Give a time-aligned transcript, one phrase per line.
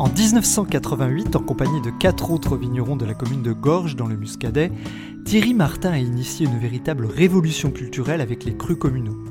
[0.00, 4.16] En 1988, en compagnie de quatre autres vignerons de la commune de Gorges dans le
[4.16, 4.72] Muscadet,
[5.26, 9.22] Thierry Martin a initié une véritable révolution culturelle avec les crus communaux.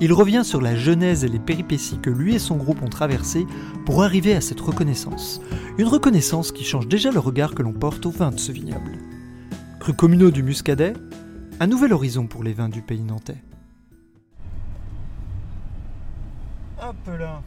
[0.00, 3.46] Il revient sur la genèse et les péripéties que lui et son groupe ont traversées
[3.84, 5.40] pour arriver à cette reconnaissance.
[5.78, 8.98] Une reconnaissance qui change déjà le regard que l'on porte aux vins de ce vignoble.
[9.78, 10.94] Crus communaux du Muscadet,
[11.60, 13.44] un nouvel horizon pour les vins du pays nantais.
[16.82, 17.42] Hop là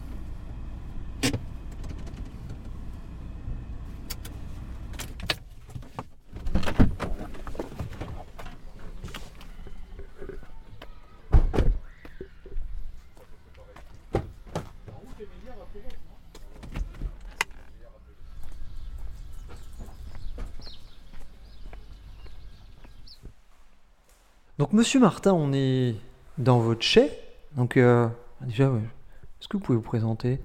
[24.72, 25.96] Monsieur Martin, on est
[26.38, 27.10] dans votre chai.
[27.56, 28.08] Donc, euh,
[28.42, 30.40] déjà, est-ce que vous pouvez vous présenter?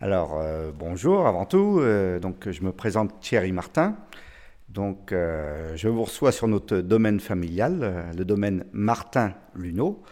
[0.00, 1.80] Alors, euh, bonjour avant tout.
[1.80, 3.94] Euh, donc, je me présente Thierry Martin.
[4.70, 10.02] Donc, je vous reçois sur notre domaine familial, le domaine Martin-Luneau,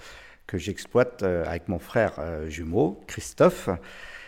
[0.47, 2.13] que j'exploite avec mon frère
[2.47, 3.71] jumeau, Christophe.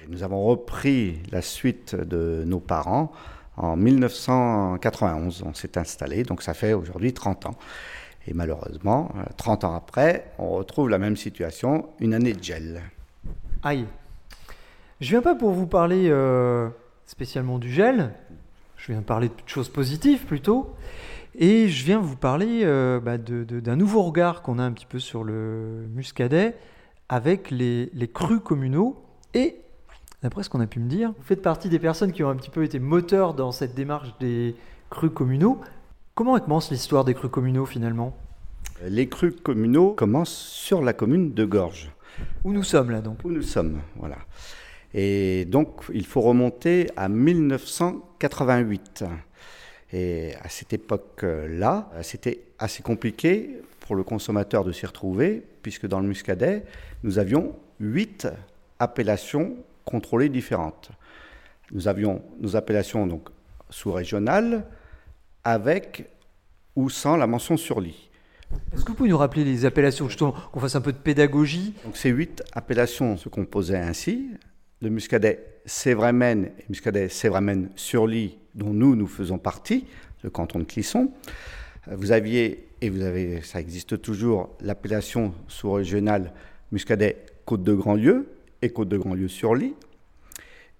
[0.08, 3.12] Nous avons repris la suite de nos parents
[3.56, 5.44] en 1991.
[5.46, 7.58] On s'est installé, donc ça fait aujourd'hui 30 ans.
[8.26, 12.82] Et malheureusement, 30 ans après, on retrouve la même situation, une année de gel.
[13.62, 13.86] Aïe.
[15.00, 16.68] Je viens pas pour vous parler euh,
[17.06, 18.14] spécialement du gel,
[18.76, 20.74] je viens parler de choses positives plutôt.
[21.36, 25.00] Et je viens vous parler euh, bah, d'un nouveau regard qu'on a un petit peu
[25.00, 26.56] sur le muscadet
[27.08, 29.02] avec les, les crus communaux.
[29.34, 29.56] Et
[30.22, 32.36] d'après ce qu'on a pu me dire, vous faites partie des personnes qui ont un
[32.36, 34.54] petit peu été moteurs dans cette démarche des
[34.90, 35.60] crus communaux.
[36.14, 38.16] Comment commence l'histoire des crus communaux finalement?
[38.82, 41.92] Les crus communaux commencent sur la commune de Gorges.
[42.42, 43.24] Où nous sommes là donc?
[43.24, 44.18] Où nous sommes, voilà.
[44.92, 49.04] Et donc il faut remonter à 1988.
[49.92, 56.00] Et à cette époque-là, c'était assez compliqué pour le consommateur de s'y retrouver, puisque dans
[56.00, 56.64] le Muscadet,
[57.04, 58.26] nous avions huit
[58.78, 60.90] appellations contrôlées différentes.
[61.70, 63.28] Nous avions nos appellations donc
[63.70, 64.66] sous-régionales,
[65.44, 66.10] avec
[66.74, 68.10] ou sans la mention sur lit.
[68.72, 71.74] Est-ce que vous pouvez nous rappeler les appellations, justement, qu'on fasse un peu de pédagogie
[71.84, 74.30] Donc ces huit appellations se composaient ainsi.
[74.82, 79.86] Le muscadet Sévramen et muscadet Sévramen sur lit, dont nous, nous faisons partie,
[80.22, 81.10] le canton de Clisson.
[81.90, 86.32] Vous aviez, et vous avez, ça existe toujours, l'appellation sous-régionale
[86.72, 88.28] muscadet Côte de Grandlieu
[88.62, 89.74] et Côte de Grandlieu sur lit.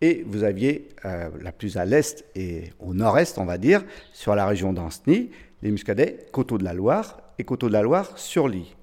[0.01, 4.35] Et vous aviez euh, la plus à l'est et au nord-est, on va dire, sur
[4.35, 5.31] la région d'Anceny,
[5.62, 8.75] les muscadets Coteaux de la Loire et Coteaux de la Loire sur lit.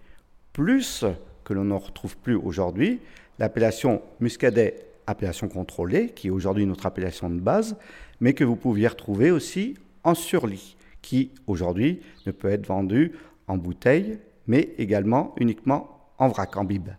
[0.53, 1.06] Plus
[1.44, 3.00] que l'on n'en retrouve plus aujourd'hui,
[3.39, 7.75] l'appellation muscadet appellation contrôlée, qui est aujourd'hui notre appellation de base,
[8.19, 13.13] mais que vous pouviez retrouver aussi en surlit, qui aujourd'hui ne peut être vendu
[13.47, 16.90] en bouteille, mais également uniquement en vrac, en bib.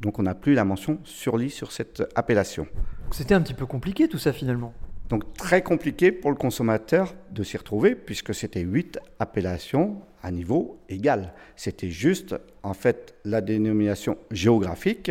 [0.00, 2.66] Donc on n'a plus la mention surlit sur cette appellation.
[3.10, 4.72] C'était un petit peu compliqué tout ça finalement.
[5.10, 10.78] Donc très compliqué pour le consommateur de s'y retrouver puisque c'était huit appellations à niveau
[10.88, 11.34] égal.
[11.56, 15.10] C'était juste en fait la dénomination géographique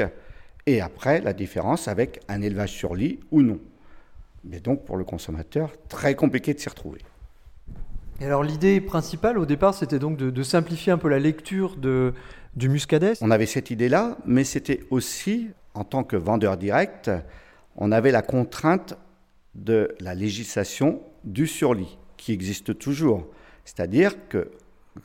[0.65, 3.59] et après la différence avec un élevage sur lit ou non.
[4.45, 7.01] Mais donc pour le consommateur, très compliqué de s'y retrouver.
[8.21, 11.75] Et alors l'idée principale au départ, c'était donc de, de, simplifier un peu la lecture
[11.75, 12.13] de,
[12.55, 17.11] du muscadet On avait cette idée-là, mais c'était aussi, en tant que vendeur direct,
[17.75, 18.97] on avait la contrainte
[19.63, 23.27] de la législation du surlit, qui existe toujours.
[23.65, 24.51] C'est-à-dire que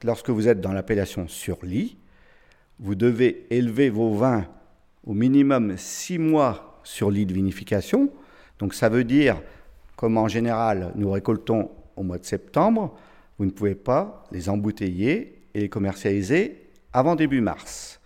[0.03, 1.97] lorsque vous êtes dans l'appellation surlit,
[2.79, 4.47] vous devez élever vos vins
[5.05, 8.11] au minimum six mois sur lit de vinification.
[8.59, 9.41] Donc ça veut dire,
[9.97, 12.97] comme en général nous récoltons au mois de septembre,
[13.39, 18.01] vous ne pouvez pas les embouteiller et les commercialiser avant début mars.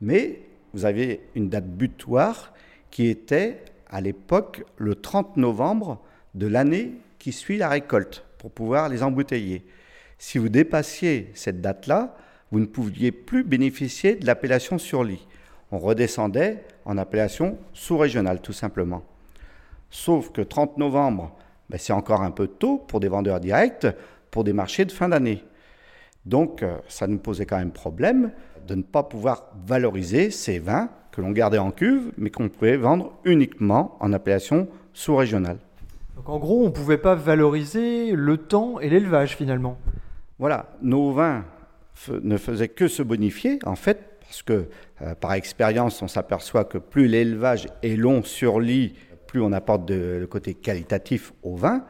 [0.00, 0.40] Mais
[0.72, 2.52] vous avez une date butoir
[2.90, 6.00] qui était à l'époque le 30 novembre
[6.34, 9.64] de l'année qui suit la récolte pour pouvoir les embouteiller.
[10.18, 12.16] Si vous dépassiez cette date-là,
[12.50, 15.26] vous ne pouviez plus bénéficier de l'appellation sur lit.
[15.70, 19.02] on redescendait en appellation sous-régionale, tout simplement.
[19.90, 21.34] Sauf que 30 novembre,
[21.70, 23.86] ben, c'est encore un peu tôt pour des vendeurs directs,
[24.30, 25.44] pour des marchés de fin d'année.
[26.26, 28.32] Donc, euh, ça nous posait quand même problème
[28.66, 32.76] de ne pas pouvoir valoriser ces vins que l'on gardait en cuve, mais qu'on pouvait
[32.76, 35.58] vendre uniquement en appellation sous-régionale.
[36.16, 39.78] Donc en gros, on ne pouvait pas valoriser le temps et l'élevage finalement.
[40.38, 41.44] Voilà, nos vins
[42.10, 44.66] ne faisaient que se bonifier, en fait, parce que
[45.02, 48.94] euh, par expérience, on s'aperçoit que plus l'élevage est long sur lit,
[49.26, 51.84] plus on apporte de, le côté qualitatif au vin.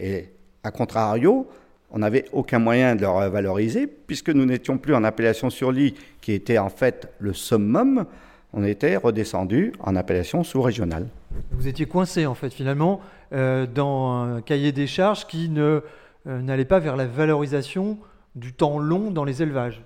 [0.00, 0.30] Et
[0.64, 1.46] à contrario,
[1.90, 5.94] on n'avait aucun moyen de le valoriser, puisque nous n'étions plus en appellation sur lit,
[6.20, 8.06] qui était en fait le summum,
[8.52, 11.06] on était redescendu en appellation sous-régionale.
[11.52, 13.00] Vous étiez coincé en fait finalement
[13.32, 15.82] euh, dans un cahier des charges qui ne
[16.26, 17.98] euh, n'allait pas vers la valorisation
[18.34, 19.82] du temps long dans les élevages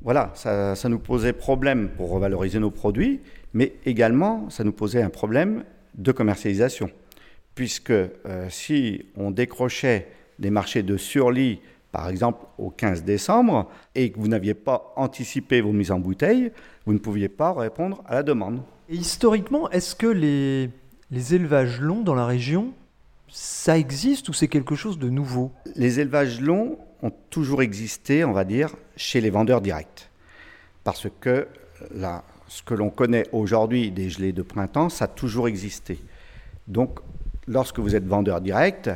[0.00, 3.20] voilà, ça, nous posait problème pour revaloriser nos produits,
[3.52, 5.64] mais également ça nous posait un problème
[5.94, 6.90] de commercialisation.
[7.54, 8.10] Puisque euh,
[8.48, 10.08] si on décrochait
[10.38, 11.60] des marchés de surlit,
[11.90, 16.52] par exemple au 15 décembre, et que vous n'aviez pas anticipé vos mises en bouteille,
[16.88, 18.62] vous ne pouviez pas répondre à la demande.
[18.88, 20.70] Et historiquement, est-ce que les,
[21.10, 22.72] les élevages longs dans la région,
[23.30, 25.52] ça existe ou c'est quelque chose de nouveau?
[25.76, 30.08] Les élevages longs ont toujours existé, on va dire, chez les vendeurs directs.
[30.82, 31.46] Parce que
[31.94, 36.00] là, ce que l'on connaît aujourd'hui des gelées de printemps, ça a toujours existé.
[36.68, 37.00] Donc,
[37.46, 38.90] lorsque vous êtes vendeur direct,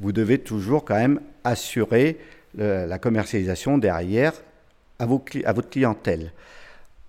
[0.00, 2.18] vous devez toujours quand même assurer
[2.54, 4.34] la commercialisation derrière
[4.98, 6.32] à, à, votre clientèle.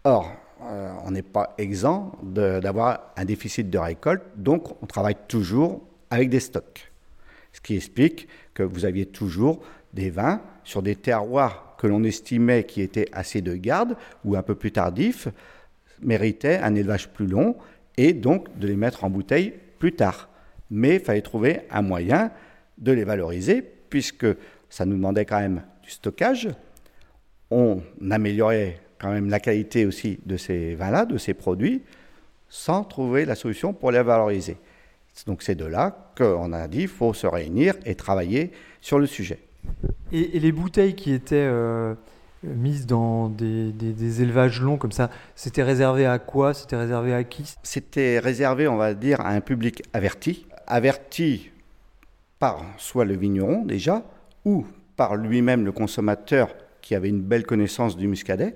[0.04, 0.32] Or,
[0.62, 6.30] euh, on n'est pas exempt d'avoir un déficit de récolte, donc on travaille toujours avec
[6.30, 6.92] des stocks.
[7.54, 9.62] Ce qui explique que vous aviez toujours
[9.94, 14.44] des vins sur des terroirs que l'on estimait qui étaient assez de garde ou un
[14.44, 15.30] peu plus tardifs,
[16.02, 17.56] méritaient un élevage plus long
[17.98, 20.30] et donc de les mettre en bouteille plus tard.
[20.70, 22.32] Mais il fallait trouver un moyen
[22.78, 24.28] de les valoriser puisque
[24.70, 26.50] ça nous demandait quand même du stockage.
[27.50, 27.82] On
[28.12, 31.82] améliorait quand même la qualité aussi de ces vins-là, de ces produits,
[32.50, 34.58] sans trouver la solution pour les valoriser.
[35.26, 38.52] Donc c'est de là qu'on a dit qu'il faut se réunir et travailler
[38.82, 39.40] sur le sujet.
[40.12, 41.94] Et, les bouteilles qui étaient euh,
[42.44, 46.54] mises dans des, élevages longs comme ça, c'était réservé à quoi?
[46.54, 47.54] C'était réservé à qui?
[47.64, 50.46] C'était réservé, on va dire, à un public averti.
[50.68, 51.50] Averti
[52.38, 54.04] par soit le vigneron déjà,
[54.46, 54.66] ou
[54.96, 58.56] par lui-même le consommateur qui avait une belle connaissance du muscadet.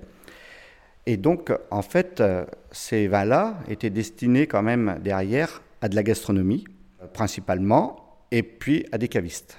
[1.06, 6.02] Et donc, en fait, euh, ces vins-là étaient destinés quand même derrière à de la
[6.02, 6.64] gastronomie,
[7.12, 9.58] principalement, et puis à des cavistes.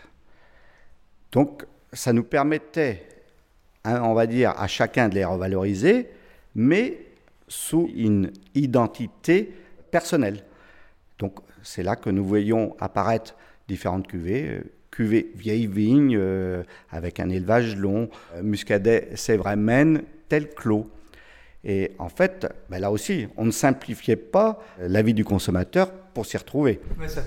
[1.32, 3.04] Donc, ça nous permettait,
[3.84, 6.10] hein, on va dire, à chacun de les revaloriser,
[6.56, 6.98] mais
[7.48, 9.54] sous une identité
[9.92, 10.44] personnelle.
[11.20, 13.36] Donc, c'est là que nous voyons apparaître
[13.68, 14.48] différentes cuvées.
[14.50, 14.62] Euh,
[14.92, 20.90] cuvées vieille vigne, euh, avec un élevage long, euh, muscadet Sèvres Maine, tel clos.
[21.66, 26.26] Et en fait, ben là aussi, on ne simplifiait pas la vie du consommateur pour
[26.26, 26.80] s'y retrouver.
[27.08, 27.22] ça,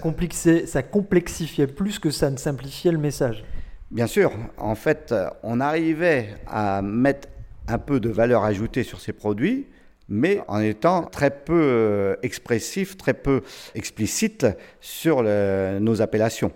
[0.67, 3.45] ça complexifiait plus que ça ne simplifiait le message.
[3.91, 7.29] Bien sûr, en fait, on arrivait à mettre
[7.67, 9.67] un peu de valeur ajoutée sur ces produits,
[10.09, 13.43] mais en étant très peu euh, expressif, très peu
[13.75, 14.47] explicite
[14.81, 16.53] sur nos appellations.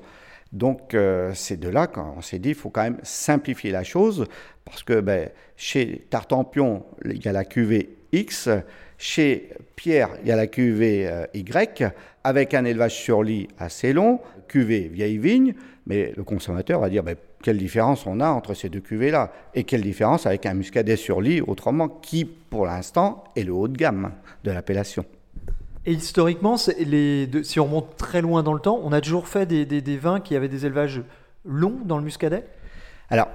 [0.53, 4.27] Donc euh, c'est de là qu'on s'est dit, il faut quand même simplifier la chose,
[4.65, 8.51] parce que ben, chez Tartampion, il y a la cuvée X,
[8.99, 11.85] chez Pierre, il y a la cuvée euh, Y,
[12.23, 15.55] avec un élevage sur lit assez long, cuvée vieille vigne,
[15.87, 19.33] mais le consommateur va dire ben, quelle différence on a entre ces deux cuvées-là?
[19.55, 23.69] Et quelle différence avec un muscadet sur lit autrement qui, pour l'instant, est le haut
[23.69, 24.13] de gamme
[24.45, 25.05] de l'appellation?
[25.85, 29.47] Et historiquement, les si on monte très loin dans le temps, on a toujours fait
[29.47, 31.03] des, vins qui avaient des élevages
[31.45, 32.45] longs dans le muscadet?
[33.11, 33.29] Alors,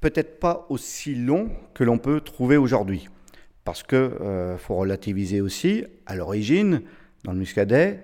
[0.00, 3.08] peut-être pas aussi longs que l'on peut trouver aujourd'hui.
[3.64, 6.80] Parce qu'il euh, faut relativiser aussi, à l'origine,
[7.24, 8.02] dans le muscadet,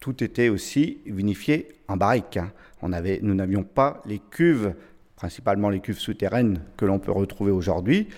[0.00, 2.36] tout était aussi vinifié en barrique.
[2.36, 2.52] Hein.
[2.82, 4.74] On avait, nous n'avions pas les cuves,
[5.16, 8.08] principalement les cuves souterraines que l'on peut retrouver aujourd'hui,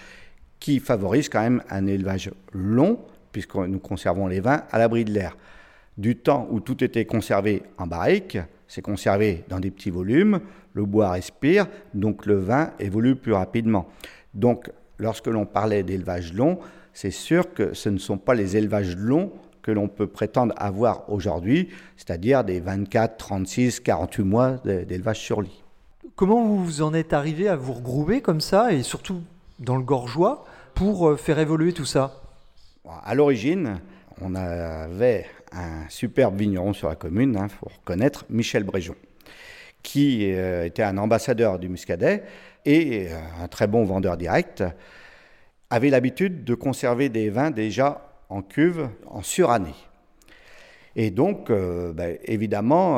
[0.59, 2.99] qui favorisent quand même un élevage long,
[3.33, 5.37] puisque nous conservons les vins à l'abri de l'air.
[5.99, 10.41] Du temps où tout était conservé en barrique, c'est conservé dans des petits volumes,
[10.73, 13.89] le bois respire, donc le vin évolue plus rapidement.
[14.33, 16.59] Donc, lorsque l'on parlait d'élevage long,
[16.95, 21.09] c'est sûr que ce ne sont pas les élevages longs que l'on peut prétendre avoir
[21.11, 25.63] aujourd'hui, c'est-à-dire des 24, 36, 48 mois d'élevage sur lit.
[26.17, 29.21] Comment vous en êtes arrivé à vous regrouper comme ça, et surtout
[29.61, 32.22] dans le gorgeois, pour euh, faire évoluer tout ça?
[32.85, 33.81] À l'origine,
[34.21, 38.97] on avait un superbe vigneron sur la commune, il hein, faut reconnaître, Michel Bréjon,
[39.85, 42.25] qui euh, était un ambassadeur du muscadet
[42.65, 44.65] et euh, un très bon vendeur direct,
[45.71, 49.75] avait l'habitude de conserver des vins déjà en cuve en surannée.
[50.97, 52.97] Et donc, euh, ben, évidemment,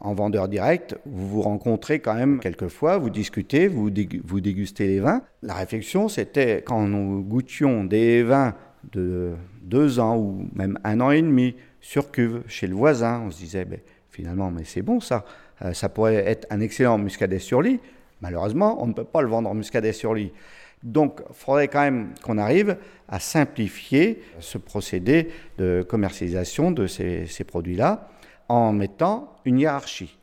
[0.00, 3.90] en vendeur direct, vous vous rencontrez quand même quelquefois, vous discutez, vous,
[4.24, 5.22] vous dégustez les vins.
[5.42, 8.54] La réflexion, c'était quand nous goûtions des vins
[8.92, 13.22] de deux ans ou même un an et demi sur cuve chez le voisin.
[13.26, 15.24] On se disait, ben, finalement, mais c'est bon ça.
[15.62, 17.80] Euh, ça pourrait être un excellent muscadet sur lit.
[18.20, 20.32] Malheureusement, on ne peut pas le vendre en muscadet sur lit.
[20.82, 22.76] Donc, il faudrait quand même qu'on arrive
[23.08, 28.08] à simplifier ce procédé de commercialisation de ces, ces produits-là
[28.48, 30.18] en mettant une hiérarchie,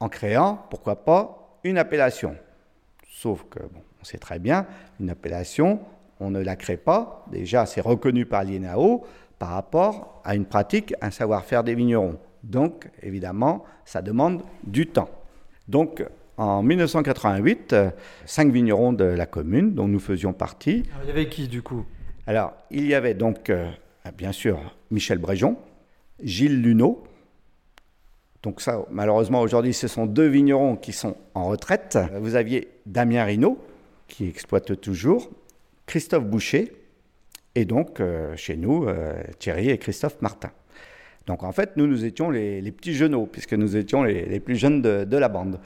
[0.00, 2.36] en créant, pourquoi pas, une appellation.
[3.08, 4.66] Sauf que, bon, on sait très bien,
[5.00, 5.80] une appellation,
[6.20, 7.24] on ne la crée pas.
[7.30, 9.04] Déjà, c'est reconnu par l'INAO
[9.38, 12.18] par rapport à une pratique, un savoir-faire des vignerons.
[12.42, 15.10] Donc, évidemment, ça demande du temps.
[15.68, 16.04] Donc,
[16.36, 17.74] en 1988,
[18.24, 20.84] cinq vignerons de la commune, dont nous faisions partie.
[21.02, 21.84] il y avait qui, du coup?
[22.26, 23.70] Alors, il y avait donc, euh,
[24.16, 24.58] bien sûr,
[24.90, 25.56] Michel Bréjon,
[26.22, 27.04] Gilles Luneau.
[28.42, 31.98] Donc ça, malheureusement, aujourd'hui, ce sont deux vignerons qui sont en retraite.
[32.20, 33.58] Vous aviez Damien Rinaud,
[34.08, 35.30] qui exploite toujours,
[35.86, 36.72] Christophe Boucher
[37.54, 40.50] et donc euh, chez nous euh, Thierry et Christophe Martin.
[41.26, 44.80] Donc en fait, nous, nous étions les, petits genoux, puisque nous étions les, plus jeunes
[44.80, 45.58] de, la bande.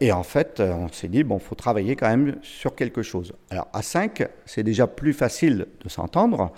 [0.00, 3.32] Et en fait, euh, on s'est dit, bon, faut travailler quand même sur quelque chose.
[3.50, 6.52] Alors à 5, c'est déjà plus facile de s'entendre.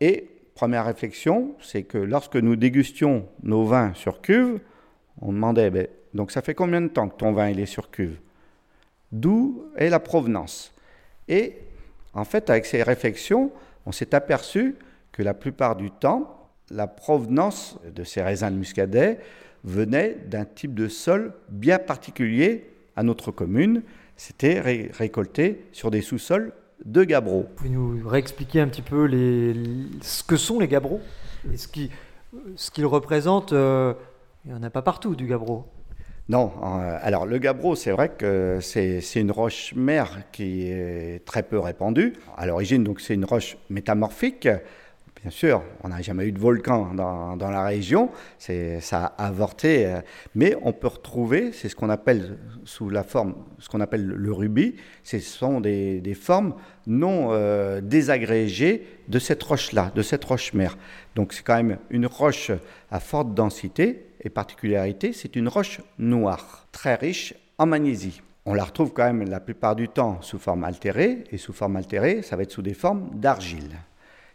[0.00, 4.60] Et première réflexion, c'est que lorsque nous dégustions nos vins sur cuve,
[5.22, 8.18] on demandait, ben, donc ça fait combien de temps que ton vin est sur cuve?
[9.12, 10.74] D'où est la provenance?
[11.28, 11.56] Et
[12.14, 13.50] en fait, avec ces réflexions,
[13.86, 14.76] on s'est aperçu
[15.12, 19.18] que la plupart du temps, la provenance de ces raisins de muscadet
[19.64, 23.82] venait d'un type de sol bien particulier à notre commune.
[24.16, 26.52] C'était récolté sur des sous-sols
[26.84, 27.46] de gabbro.
[27.48, 29.08] Vous pouvez nous réexpliquer un petit peu
[30.02, 31.00] ce que sont les gabbros
[31.52, 33.94] et ce qu'ils représentent euh,
[34.44, 35.66] Il n'y en a pas partout du gabbro.
[36.30, 41.42] Non, euh, alors le gabbro, c'est vrai que c'est une roche mère qui est très
[41.42, 42.14] peu répandue.
[42.38, 44.48] À l'origine, donc c'est une roche métamorphique.
[45.20, 49.86] Bien sûr, on n'a jamais eu de volcan dans, dans la région, ça a avorté,
[49.86, 50.00] euh,
[50.34, 54.32] mais on peut retrouver, c'est ce qu'on appelle sous la forme, ce qu'on appelle le
[54.32, 56.54] rubis, ce sont des, des formes
[56.86, 60.76] non euh, désagrégées de cette roche-là, de cette roche mère.
[61.14, 62.50] Donc c'est quand même une roche
[62.90, 68.22] à forte densité, et particularité, c'est une roche noire, très riche en magnésie.
[68.46, 71.76] On la retrouve quand même la plupart du temps sous forme altérée, et sous forme
[71.76, 73.76] altérée, ça va être sous des formes d'argile.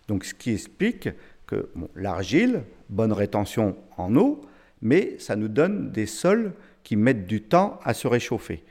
[0.07, 1.09] Donc ce qui explique
[1.45, 4.41] que l'argile, bonne rétention en eau,
[4.81, 6.53] mais ça nous donne des sols
[6.83, 8.63] qui mettent du temps à se réchauffer.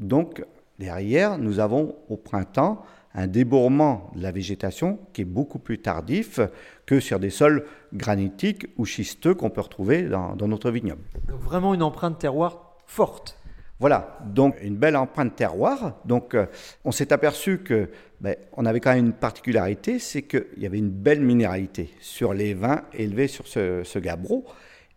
[0.00, 0.44] Donc
[0.78, 2.84] derrière, nous avons au printemps
[3.16, 6.38] un débourrement de la végétation qui est beaucoup plus tardif
[6.84, 11.02] que sur des sols granitiques ou schisteux qu'on peut retrouver dans, notre vignoble.
[11.26, 13.38] Donc vraiment une empreinte terroir forte.
[13.80, 15.96] Voilà, donc une belle empreinte terroir.
[16.04, 16.46] Donc euh,
[16.84, 17.88] on s'est aperçu que
[18.20, 22.32] ben, on avait quand même une particularité, c'est qu'il y avait une belle minéralité sur
[22.32, 24.44] les vins élevés sur ce, ce gabbro,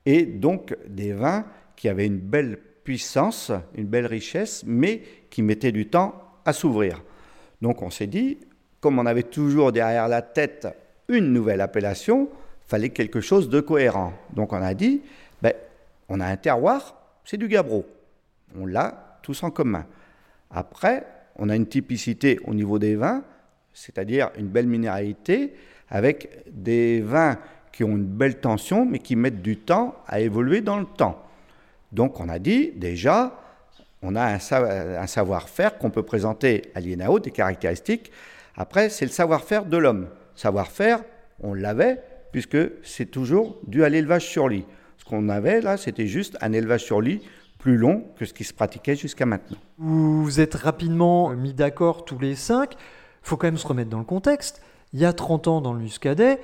[0.05, 1.45] et donc des vins
[1.75, 7.01] qui avaient une belle puissance, une belle richesse, mais qui mettaient du temps à s'ouvrir.
[7.61, 8.37] Donc on s'est dit,
[8.79, 10.67] comme on avait toujours derrière la tête
[11.07, 12.29] une nouvelle appellation,
[12.67, 14.13] fallait quelque chose de cohérent.
[14.33, 15.01] Donc on a dit,
[15.41, 15.53] ben,
[16.07, 17.85] on a un terroir, c'est du gabbro.
[18.57, 19.85] On l'a tous en commun.
[20.51, 23.23] Après, on a une typicité au niveau des vins,
[23.73, 25.53] c'est-à-dire une belle minéralité,
[25.89, 27.37] avec des vins
[27.71, 31.23] qui ont une belle tension, mais qui mettent du temps à évoluer dans le temps.
[31.91, 33.39] Donc on a dit déjà,
[34.01, 38.11] on a un, savoir-faire qu'on peut présenter à l'INAO, des caractéristiques.
[38.55, 40.07] Après, c'est le savoir-faire de l'homme.
[40.35, 41.01] Savoir-faire,
[41.41, 42.01] on l'avait,
[42.31, 44.65] puisque c'est toujours dû à l'élevage sur lit.
[44.97, 47.21] Ce qu'on avait là, c'était juste un élevage sur lit
[47.57, 49.57] plus long que ce qui se pratiquait jusqu'à maintenant.
[49.77, 52.73] Vous êtes rapidement mis d'accord tous les cinq.
[52.73, 54.61] Il faut quand même se remettre dans le contexte.
[54.93, 56.39] Il y a 30 ans dans le Muscadet,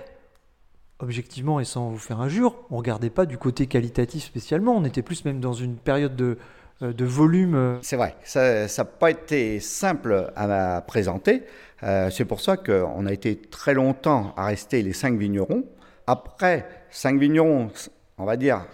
[1.00, 4.76] objectivement et sans vous faire injure, on ne regardait pas du côté qualitatif spécialement.
[4.76, 6.38] On était plus même dans une période de,
[6.82, 7.56] de volume.
[7.56, 7.78] Euh.
[7.82, 11.44] C'est vrai, ça n'a pas été simple à présenter.
[11.84, 15.66] Euh, c'est pour ça qu'on a été très longtemps à rester les cinq vignerons.
[16.08, 17.70] Après, cinq vignerons,
[18.18, 18.66] on va dire,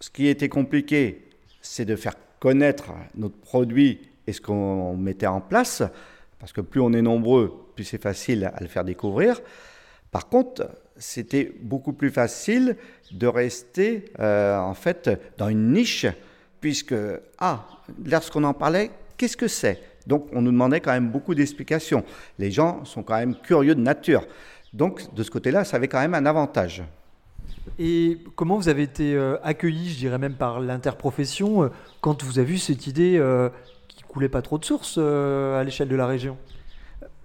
[0.00, 1.28] ce qui était compliqué,
[1.60, 5.82] c'est de faire connaître notre produit et ce qu'on mettait en place,
[6.38, 9.40] parce que plus on est nombreux, plus c'est facile à le faire découvrir.
[10.10, 12.76] Par contre, c'était beaucoup plus facile
[13.12, 16.06] de rester euh, en fait dans une niche,
[16.62, 16.94] puisque,
[17.38, 17.66] ah,
[18.06, 19.82] lorsqu'on en parlait, qu'est-ce que c'est?
[20.06, 22.04] Donc on nous demandait quand même beaucoup d'explications.
[22.38, 24.26] Les gens sont quand même curieux de nature.
[24.72, 26.82] Donc de ce côté-là, ça avait quand même un avantage.
[27.78, 31.68] Et comment vous avez été euh, accueilli, je dirais même par l'interprofession, euh,
[32.00, 33.50] quand vous avez vu cette idée euh,
[33.88, 36.38] qui coulait pas trop de sources euh, à l'échelle de la région?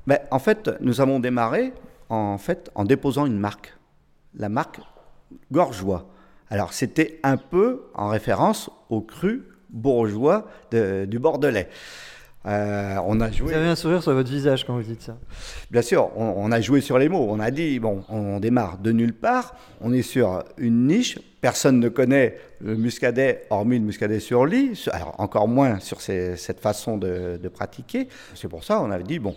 [0.06, 1.74] Ben, en fait, nous avons démarré
[2.10, 3.76] en, fait, en déposant une marque,
[4.36, 4.80] la marque
[5.52, 6.08] Gorgeois.
[6.50, 11.68] Alors, c'était un peu en référence au cru bourgeois de- du Bordelais.
[12.46, 13.48] Euh, on a joué.
[13.52, 15.18] Vous avez un sourire sur votre visage quand vous dites ça.
[15.70, 17.28] Bien sûr, on, on a joué sur les mots.
[17.30, 19.54] On a dit, bon, on démarre de nulle part.
[19.82, 21.20] On est sur une niche.
[21.42, 24.82] Personne ne connaît le muscadet, hormis le muscadet sur lit.
[24.94, 28.08] Alors, encore moins sur ces- cette façon de, de pratiquer.
[28.34, 29.36] C'est pour ça qu'on avait dit, bon,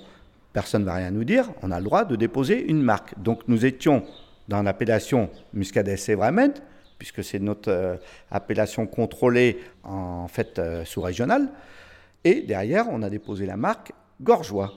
[0.53, 1.47] personne ne va rien nous dire.
[1.63, 3.21] On a le droit de déposer une marque.
[3.21, 4.05] Donc, nous étions
[4.47, 6.53] dans l'appellation muscadet Sévramen,
[7.01, 7.97] puisque c'est notre euh,
[8.31, 11.49] appellation contrôlée en fait euh, sous-régionale.
[12.23, 14.71] Et derrière, on a déposé la marque Gorgeois.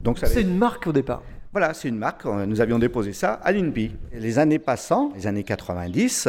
[0.00, 1.22] Donc, C'est avait- une marque au départ.
[1.52, 2.24] voilà, c'est une marque.
[2.24, 3.90] Euh, Nous avions déposé ça à l'INPI.
[4.12, 6.28] Les années passant, les années 90,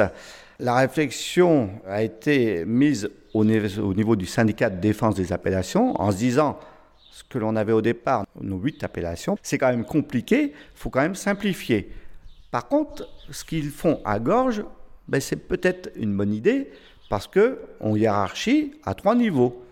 [0.59, 5.93] la réflexion a été mise au niveau, au niveau du syndicat de défense des appellations
[6.01, 6.57] en se disant
[7.11, 10.89] ce que l'on avait au départ, nos huit appellations, c'est quand même compliqué, il faut
[10.89, 11.91] quand même simplifier.
[12.49, 14.63] Par contre, ce qu'ils font à Gorge,
[15.09, 16.69] ben, c'est peut-être une bonne idée
[17.09, 19.63] parce qu'on hiérarchie à trois niveaux.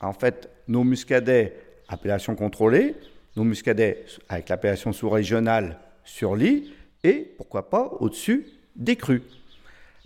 [0.00, 1.54] En fait, nos muscadets,
[1.88, 2.94] appellation contrôlée,
[3.36, 6.72] nos muscadets avec l'appellation sous-régionale sur lit,
[7.04, 9.22] et pourquoi pas au-dessus des crus.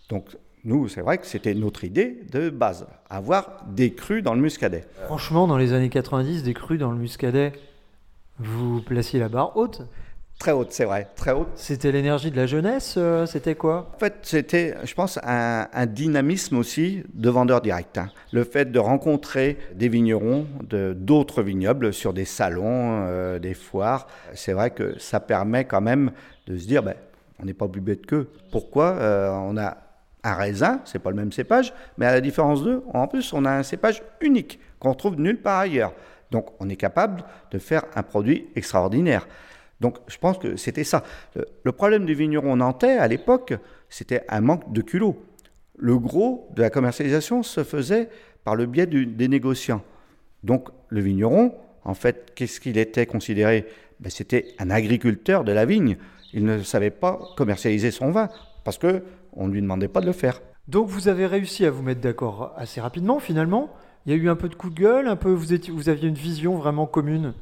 [0.09, 0.27] Donc,
[0.65, 4.85] nous, c'est vrai que c'était notre idée de base, avoir des crus dans le muscadet.
[5.05, 7.53] Franchement, dans les années 90, des crus dans le muscadet,
[8.39, 9.83] vous placiez la barre haute.
[10.39, 11.51] Très haute, c'est vrai, très haute.
[11.55, 13.93] C'était l'énergie de la jeunesse, euh, c'était quoi?
[13.95, 17.97] En fait, c'était, je pense, un, un dynamisme aussi de vendeur direct.
[17.99, 18.09] hein.
[18.33, 24.09] Le fait de rencontrer des vignerons de d'autres vignobles sur des salons, euh, des foires,
[24.35, 26.11] c'est vrai que ça permet quand même
[26.49, 26.95] de se dire, ben,
[27.41, 28.29] on n'est pas plus bête qu'eux.
[28.51, 28.97] Pourquoi?
[28.99, 29.77] Euh, On a
[30.25, 33.45] un raisin, c'est pas le même cépage, mais à la différence d'eux, en plus, on
[33.45, 35.93] a un cépage unique qu'on trouve nulle part ailleurs.
[36.33, 39.29] Donc, on est capable de faire un produit extraordinaire.
[39.83, 41.03] Donc je pense que c'était ça.
[41.35, 43.53] Le, le problème du vigneron nantais à l'époque,
[43.91, 45.23] c'était un manque de culot.
[45.77, 48.09] Le gros de la commercialisation se faisait
[48.45, 49.83] par le biais des négociants.
[50.45, 53.67] Donc le vigneron, en fait, qu'est-ce qu'il était considéré?
[54.01, 55.97] Ben, C'était un agriculteur de la vigne.
[56.33, 58.29] Il ne savait pas commercialiser son vin
[58.65, 59.03] parce que
[59.35, 60.41] on ne lui demandait pas de le faire.
[60.69, 63.71] Donc vous avez réussi à vous mettre d'accord assez rapidement finalement?
[64.07, 65.89] Il y a eu un peu de coup de gueule, un peu vous, étiez, vous
[65.89, 67.35] aviez une vision vraiment commune?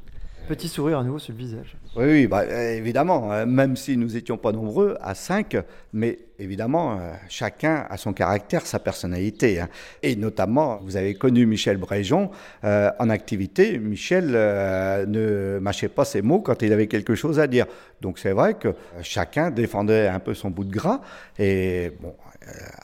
[0.50, 1.76] Petit sourire à nouveau sur le visage.
[1.94, 5.56] Oui, bah, évidemment, euh, même si nous n'étions pas nombreux, à cinq,
[5.92, 9.60] mais évidemment, euh, chacun a son caractère, sa personnalité.
[9.60, 9.68] hein.
[10.02, 12.32] Et notamment, vous avez connu Michel Bréjon
[12.64, 13.78] euh, en activité.
[13.78, 17.66] Michel ne mâchait pas ses mots quand il avait quelque chose à dire.
[18.00, 21.00] Donc c'est vrai que chacun défendait un peu son bout de gras.
[21.38, 22.16] Et bon,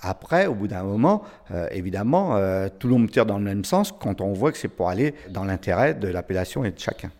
[0.02, 1.24] après, au bout d'un moment,
[1.72, 2.38] évidemment,
[2.78, 5.14] tout le monde tire dans le même sens quand on voit que c'est pour aller
[5.30, 7.10] dans l'intérêt de l'appellation et de chacun.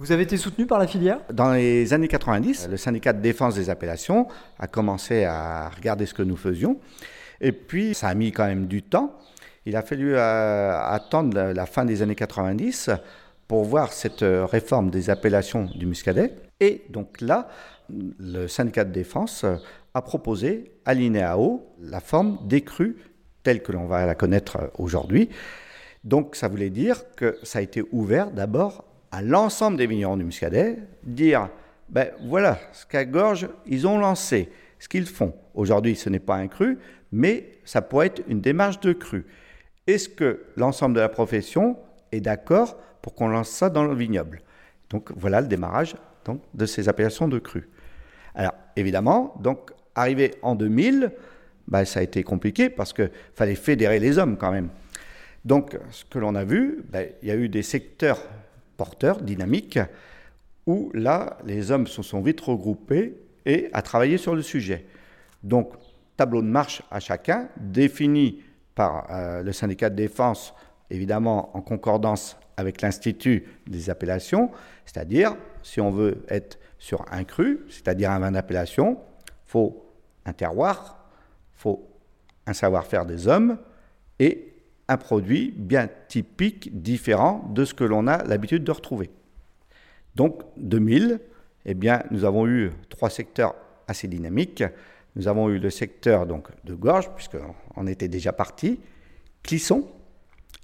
[0.00, 1.20] Vous avez été soutenu par la filière?
[1.30, 6.14] Dans les années 90, le syndicat de défense des appellations a commencé à regarder ce
[6.14, 6.80] que nous faisions.
[7.42, 9.18] Et puis, ça a mis quand même du temps.
[9.66, 12.88] Il a fallu euh, attendre la, la fin des années 90
[13.46, 16.34] pour voir cette euh, réforme des appellations du muscadet.
[16.60, 17.50] Et donc là,
[17.90, 19.56] le syndicat de défense euh,
[19.92, 22.96] a proposé à l'INEAO la forme des crues
[23.42, 25.28] telle que l'on va la connaître aujourd'hui.
[26.04, 30.24] Donc ça voulait dire que ça a été ouvert d'abord à l'ensemble des vignerons du
[30.24, 31.48] Muscadet, dire,
[31.88, 35.34] ben voilà, ce qu'à Gorge, ils ont lancé, ce qu'ils font.
[35.54, 36.78] Aujourd'hui, ce n'est pas un cru,
[37.12, 39.26] mais ça pourrait être une démarche de cru.
[39.86, 41.76] Est-ce que l'ensemble de la profession
[42.12, 44.42] est d'accord pour qu'on lance ça dans le vignoble?
[44.90, 45.96] Donc voilà le démarrage
[46.54, 47.68] de ces appellations de cru.
[48.34, 51.12] Alors évidemment, donc arrivé en 2000,
[51.66, 54.68] ben, ça a été compliqué parce qu'il fallait fédérer les hommes quand même.
[55.44, 58.20] Donc, ce que l'on a vu, ben, il y a eu des secteurs
[58.80, 59.78] porteurs, dynamiques,
[60.66, 63.14] où là, les hommes se sont vite regroupés
[63.44, 64.86] et à travailler sur le sujet.
[65.42, 65.74] Donc,
[66.16, 68.42] tableau de marche à chacun, défini
[68.74, 70.54] par euh, le syndicat de défense,
[70.88, 74.50] évidemment en concordance avec l'Institut des appellations,
[74.86, 78.96] c'est-à-dire, si on veut être sur un cru, c'est-à-dire un vin d'appellation,
[79.44, 79.84] faut
[80.24, 81.06] un terroir,
[81.52, 81.86] faut
[82.46, 83.58] un savoir-faire des hommes
[84.18, 84.49] et
[84.90, 89.08] un produit bien typique, différent de ce que l'on a l'habitude de retrouver.
[90.16, 91.20] Donc 2000,
[91.64, 93.54] eh bien, nous avons eu trois secteurs
[93.86, 94.64] assez dynamiques.
[95.14, 98.80] Nous avons eu le secteur donc, de Gorge, puisqu'on était déjà parti,
[99.44, 99.88] Clisson,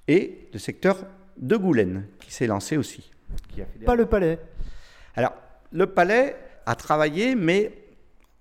[0.09, 1.05] et le secteur
[1.37, 3.09] de Goulaine, qui s'est lancé aussi.
[3.85, 4.39] Pas le palais.
[5.15, 5.33] Alors,
[5.71, 6.35] le palais
[6.65, 7.71] a travaillé, mais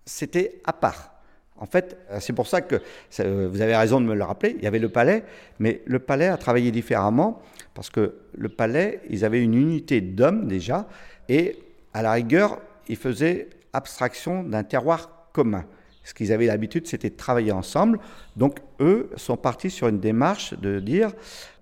[0.05, 1.13] c'était à part.
[1.59, 2.77] En fait, c'est pour ça que
[3.19, 4.55] vous avez raison de me le rappeler.
[4.59, 5.25] Il y avait le palais,
[5.59, 7.43] mais le palais a travaillé différemment
[7.75, 10.89] parce que le palais, ils avaient une unité d'hommes déjà,
[11.29, 11.59] et
[11.93, 15.67] à la rigueur, ils faisaient abstraction d'un terroir commun.
[16.03, 17.99] Ce qu'ils avaient l'habitude, c'était de travailler ensemble.
[18.37, 21.13] Donc, eux sont partis sur une démarche de dire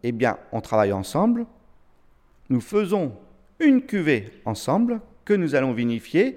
[0.03, 1.47] eh bien, on travaille ensemble,
[2.51, 3.13] nous faisons
[3.59, 6.37] une cuvée ensemble que nous allons vinifier.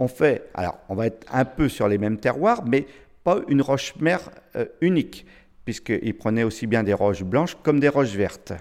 [0.00, 2.86] On fait, alors, on va être un peu sur les mêmes terroirs, mais
[3.22, 5.26] pas une roche-mère euh, unique,
[5.66, 8.54] puisqu'ils prenaient aussi bien des roches blanches comme des roches vertes.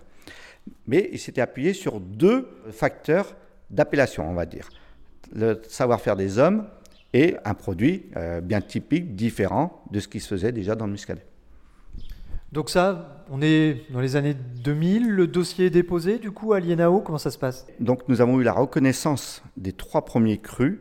[0.86, 3.38] Mais il s'était appuyé sur deux facteurs
[3.70, 4.70] d'appellation, on va dire.
[5.34, 6.68] Le savoir-faire des hommes
[7.14, 10.92] et un produit euh, bien typique, différent de ce qui se faisait déjà dans le
[10.92, 11.26] muscadet.
[12.52, 16.60] Donc ça, on est dans les années 2000, le dossier est déposé du coup à
[16.60, 17.66] l'INAO, comment ça se passe?
[17.80, 20.80] Donc nous avons eu la reconnaissance des trois premiers crus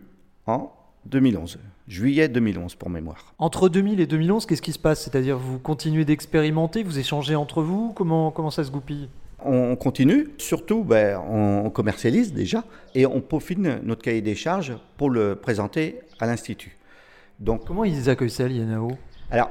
[0.48, 0.72] en
[1.06, 3.34] 2011, juillet 2011 pour mémoire.
[3.38, 5.02] Entre 2000 et 2011, qu'est-ce qui se passe?
[5.02, 9.08] C'est-à-dire vous continuez d'expérimenter, vous échangez entre vous, comment, comment ça se goupille?
[9.44, 15.10] On continue, surtout ben, on commercialise déjà et on peaufine notre cahier des charges pour
[15.10, 16.76] le présenter à l'Institut.
[17.38, 18.90] Donc, Comment ils accueillent ça, l'INAO
[19.30, 19.50] Alors,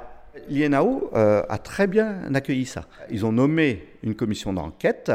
[0.50, 2.86] l'INAO euh, a très bien accueilli ça.
[3.10, 5.12] Ils ont nommé une commission d'enquête.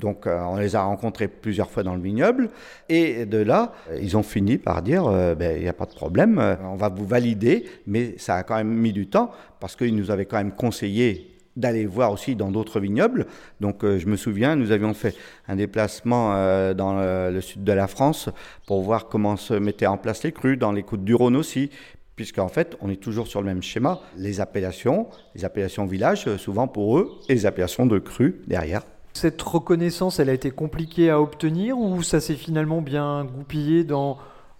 [0.00, 2.50] Donc, euh, on les a rencontrés plusieurs fois dans le vignoble.
[2.88, 5.04] Et de là, ils ont fini par dire
[5.36, 7.64] ben, il n'y a pas de problème, on va vous valider.
[7.86, 9.30] Mais ça a quand même mis du temps
[9.60, 13.26] parce qu'ils nous avaient quand même conseillé d'aller voir aussi dans d'autres vignobles.
[13.60, 15.14] Donc euh, je me souviens, nous avions fait
[15.48, 18.30] un déplacement euh, dans le, sud de la France
[18.66, 21.70] pour voir comment se mettaient en place les crues, dans les Côtes du Rhône aussi,
[22.16, 26.38] puisqu'en fait on est toujours sur le même schéma, les appellations, les appellations village, euh,
[26.38, 28.82] souvent pour eux, et les appellations de crues derrière.
[29.18, 34.16] Cette reconnaissance, elle a été compliquée à obtenir ou ça s'est finalement bien goupillé dans,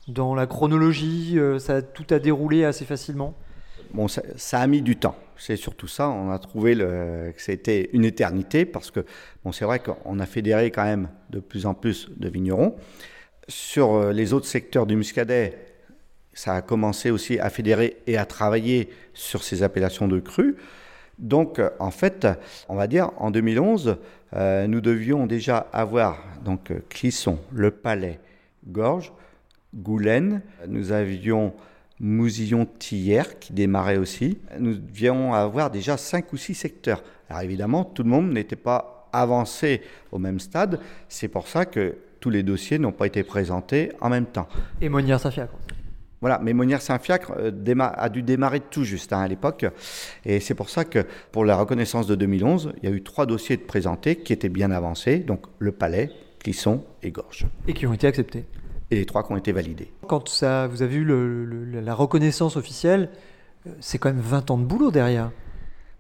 [0.09, 3.35] dans la chronologie, ça, tout a déroulé assez facilement?
[3.95, 5.15] Bon, ça, a mis du temps.
[5.37, 6.09] C'est surtout ça.
[6.09, 9.05] On a trouvé le, que c'était une éternité parce que,
[9.45, 12.75] bon, c'est vrai qu'on a fédéré quand même de plus en plus de vignerons.
[13.47, 15.57] Sur euh, les autres secteurs du muscadet,
[16.35, 20.57] ça a commencé aussi à fédérer et à travailler sur ces appellations de crues.
[21.19, 22.27] Donc, euh, en fait,
[22.69, 23.97] on va dire, en 2011,
[24.35, 28.21] euh, nous devions déjà avoir donc Clisson, Le Palais,
[28.67, 29.13] Gorge,
[29.75, 30.43] Goulaine.
[30.67, 31.53] Nous avions
[32.01, 34.39] Mousillon-Thiers qui démarrait aussi.
[34.59, 37.03] Nous devions avoir déjà cinq ou six secteurs.
[37.29, 40.81] Alors évidemment, tout le monde n'était pas avancé au même stade.
[41.09, 44.49] C'est pour ça que tous les dossiers n'ont pas été présentés en même temps.
[44.81, 45.55] Et Monière-Saint-Fiacre
[46.21, 49.67] voilà, mais Monière-Saint-Fiacre euh, a dû démarrer tout juste hein, à l'époque.
[50.25, 53.27] Et c'est pour ça que pour la reconnaissance de 2011, il y a eu trois
[53.27, 57.47] dossiers de présentés qui étaient bien avancés, donc le Palais, Clisson et Gorge.
[57.67, 58.45] Et qui ont été acceptés
[58.91, 59.93] et les trois qui ont été validés.
[60.07, 63.11] Quand ça, vous avez eu la reconnaissance officielle,
[63.67, 65.31] euh, c'est quand même 20 ans de boulot derrière.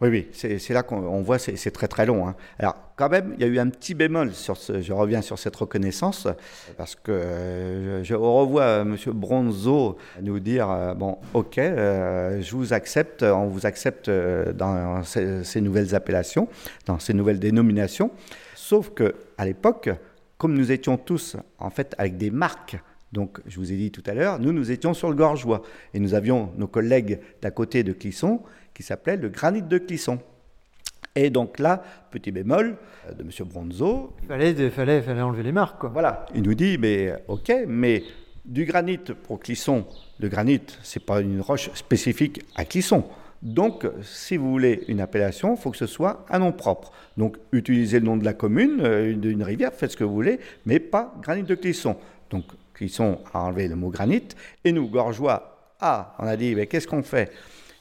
[0.01, 2.29] Oui, oui, c'est là qu'on voit, c'est très très long.
[2.29, 2.37] Hein.
[2.61, 5.57] Alors, quand même, il y a eu un petit bémol sur je reviens sur cette
[5.57, 6.29] reconnaissance,
[6.77, 8.97] parce que euh, je, revois euh, M.
[9.09, 15.97] Bronzo nous dire, bon, ok, je vous accepte, on vous accepte dans ces, ces, nouvelles
[15.97, 16.49] appellations,
[16.87, 18.13] dans ces nouvelles dénominations,
[18.55, 19.91] sauf que à l'époque,
[20.37, 22.79] comme nous étions tous en fait avec des marques,
[23.13, 25.63] donc je vous ai dit tout à l'heure, nous nous étions sur le Gorgeois
[25.95, 28.43] et nous avions nos collègues d'à côté de Clisson
[28.79, 30.21] qui s'appelait le granit de Clisson.
[31.17, 32.77] Et donc là, petit bémol
[33.09, 33.31] euh, de M.
[33.45, 34.13] Bronzo.
[34.23, 35.81] Il fallait, fallait, fallait enlever les marques.
[35.81, 35.89] Quoi.
[35.89, 36.27] Voilà.
[36.33, 38.05] Il nous dit, mais ok, mais
[38.45, 39.85] du granit pour Clisson,
[40.21, 43.03] le granit, c'est pas une roche spécifique à Clisson.
[43.43, 46.93] Donc, si vous voulez une appellation, il faut que ce soit un nom propre.
[47.17, 50.39] Donc, utilisez le nom de la commune, euh, d'une rivière, faites ce que vous voulez,
[50.67, 51.97] mais pas granit de Clisson.
[52.31, 54.29] Donc, Clisson a enlevé le mot granit.
[54.65, 57.33] Et nous, Gorgeois, ah, on a dit, mais qu'est-ce qu'on fait?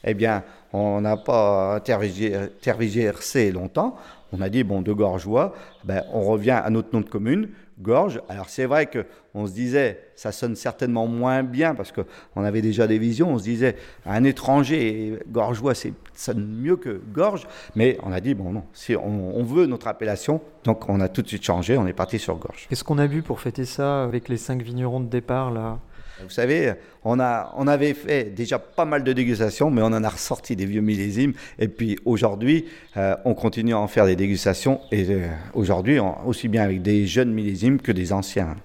[0.03, 3.95] Eh bien, on n'a pas tergiversé longtemps.
[4.34, 5.53] On a dit, bon, de Gorgeois,
[5.86, 7.49] ben, on revient à notre nom de commune,
[7.80, 8.21] Gorge.
[8.27, 12.88] Alors c'est vrai qu'on se disait, ça sonne certainement moins bien parce qu'on avait déjà
[12.88, 13.75] des visions, on se disait,
[14.06, 18.95] un étranger, Gorgeois, ça sonne mieux que Gorge, mais on a dit, bon non, si
[18.95, 22.36] on, veut notre appellation, donc on a tout de suite changé, on est parti sur
[22.36, 22.65] Gorge.
[22.67, 25.80] Qu'est-ce qu'on a bu pour fêter ça avec les cinq vignerons de départ là?
[26.23, 30.03] Vous savez, on, a, on avait fait déjà pas mal de dégustations, mais on en
[30.03, 31.34] a ressorti des vieux millésimes.
[31.60, 32.65] Et puis aujourd'hui,
[32.97, 34.82] euh, on continue à en faire des dégustations.
[34.91, 38.56] Et euh, aujourd'hui, aussi bien avec des jeunes millésimes que des anciens.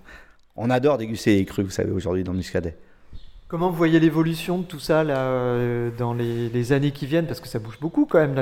[0.57, 2.77] On adore déguster les crus, vous savez, aujourd'hui dans muscadet.
[3.49, 7.27] Comment vous voyez l'évolution de tout ça là, euh, dans les, années qui viennent?
[7.27, 8.35] Parce que ça bouge beaucoup quand même.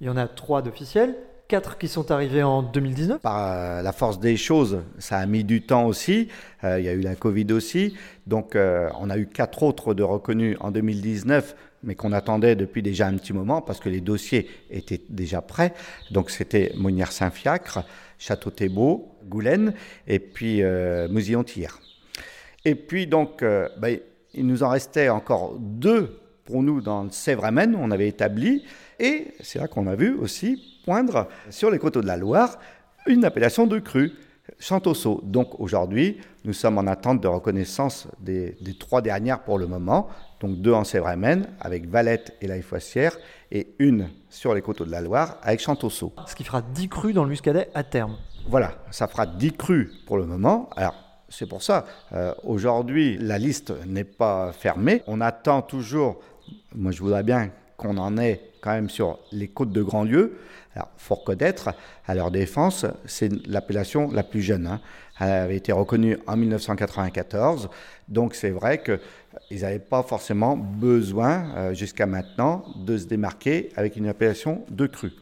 [0.00, 1.14] Il y en a trois d'officiels,
[1.48, 3.22] quatre qui sont arrivés en 2019.
[3.22, 6.28] Par euh, la force des choses, ça a mis du temps aussi.
[6.62, 7.96] Euh, il y a eu la Covid aussi.
[8.26, 12.82] Donc, euh, on a eu quatre autres de reconnus en 2019, mais qu'on attendait depuis
[12.82, 15.72] déjà un petit moment parce que les dossiers étaient déjà prêts.
[16.10, 17.82] Donc, c'était Monnière-Saint-Fiacre,
[18.18, 19.72] Château-Thébault, Goulaine
[20.06, 21.80] et puis euh, Mousillon-Thiers.
[22.66, 23.98] Et puis, donc, ben,
[24.34, 28.64] il nous en restait encore deux pour nous dans le Sèvres-Amène, on avait établi.
[28.98, 32.58] Et c'est là qu'on a vu aussi poindre sur les coteaux de la Loire
[33.06, 34.14] une appellation de crue,
[34.58, 35.20] Chantosso.
[35.22, 40.08] Donc aujourd'hui, nous sommes en attente de reconnaissance des, des trois dernières pour le moment.
[40.40, 43.18] Donc deux en Sèvres-Amène avec Valette et la Foissière
[43.52, 46.14] et une sur les coteaux de la Loire avec Chantosso.
[46.26, 48.16] Ce qui fera 10 crus dans le muscadet à terme.
[48.48, 50.70] Voilà, ça fera 10 crus pour le moment.
[50.74, 50.94] Alors,
[51.28, 55.02] c'est pour ça, euh, aujourd'hui, la liste n'est pas fermée.
[55.06, 56.20] On attend toujours,
[56.74, 60.38] moi je voudrais bien qu'on en ait quand même sur les côtes de Grandlieu.
[60.74, 61.70] Alors, faut reconnaître,
[62.06, 64.66] à leur défense, c'est l'appellation la plus jeune.
[64.66, 64.80] hein.
[65.20, 67.68] Elle avait été reconnue en 1994,
[68.08, 73.96] donc c'est vrai qu'ils n'avaient pas forcément besoin, euh, jusqu'à maintenant, de se démarquer avec
[73.96, 75.12] une appellation de crue.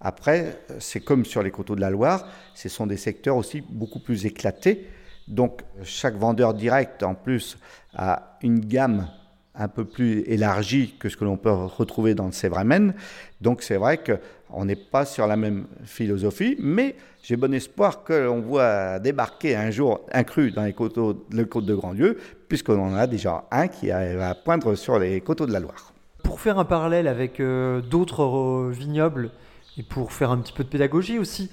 [0.00, 3.98] Après, c'est comme sur les coteaux de la Loire, ce sont des secteurs aussi beaucoup
[3.98, 4.88] plus éclatés.
[5.26, 7.58] Donc, chaque vendeur direct, en plus,
[7.94, 9.08] a une gamme
[9.58, 12.94] un peu plus élargie que ce que l'on peut retrouver dans le Sévramen.
[13.40, 18.12] Donc, c'est vrai qu'on n'est pas sur la même philosophie, mais j'ai bon espoir que
[18.12, 22.16] l'on voit débarquer un jour un cru dans les coteaux, le côte de Grandlieu,
[22.48, 25.92] puisqu'on en a déjà un qui va poindre sur les coteaux de la Loire.
[26.22, 29.30] Pour faire un parallèle avec euh, d'autres euh, vignobles
[29.76, 31.50] et pour faire un petit peu de pédagogie aussi,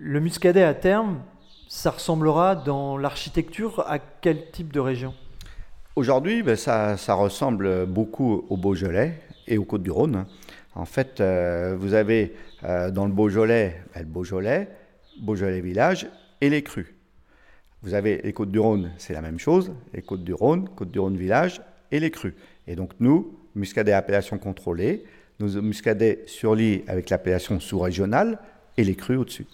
[0.00, 1.20] le muscadet à terme,
[1.68, 5.14] ça ressemblera dans l'architecture à quel type de région?
[5.96, 10.26] Aujourd'hui, ben, ça, ça ressemble beaucoup au Beaujolais et aux Côtes-du-Rhône.
[10.74, 14.68] En fait, euh, vous avez euh, dans le Beaujolais, ben, le Beaujolais,
[15.22, 16.08] Beaujolais village
[16.40, 16.92] et les crus.
[17.82, 22.34] Vous avez les Côtes-du-Rhône, c'est la même chose, les Côtes-du-Rhône, Côtes-du-Rhône village et les crus.
[22.66, 25.04] Et donc nous, muscadet appellation contrôlée,
[25.38, 28.40] nous muscadet sur lit avec l'appellation sous-régionale
[28.76, 29.46] et les crus au-dessus.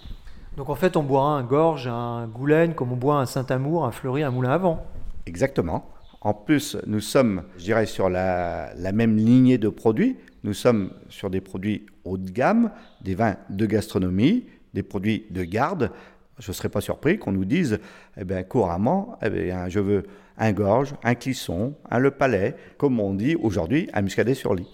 [0.56, 3.90] Donc en fait, on boira un Gorge, un Goulaine, comme on boit un Saint-Amour, un
[3.92, 4.86] Fleury, un Moulin à Vent.
[5.26, 5.84] Exactement.
[6.22, 10.16] En plus, nous sommes, je dirais, sur la, la même lignée de produits.
[10.44, 15.44] Nous sommes sur des produits haut de gamme, des vins de gastronomie, des produits de
[15.44, 15.90] garde.
[16.38, 17.78] Je ne serais pas surpris qu'on nous dise,
[18.18, 20.04] eh bien, couramment, eh bien, je veux
[20.38, 24.68] un gorge, un clisson, un le palais, comme on dit aujourd'hui, un muscadet sur lit.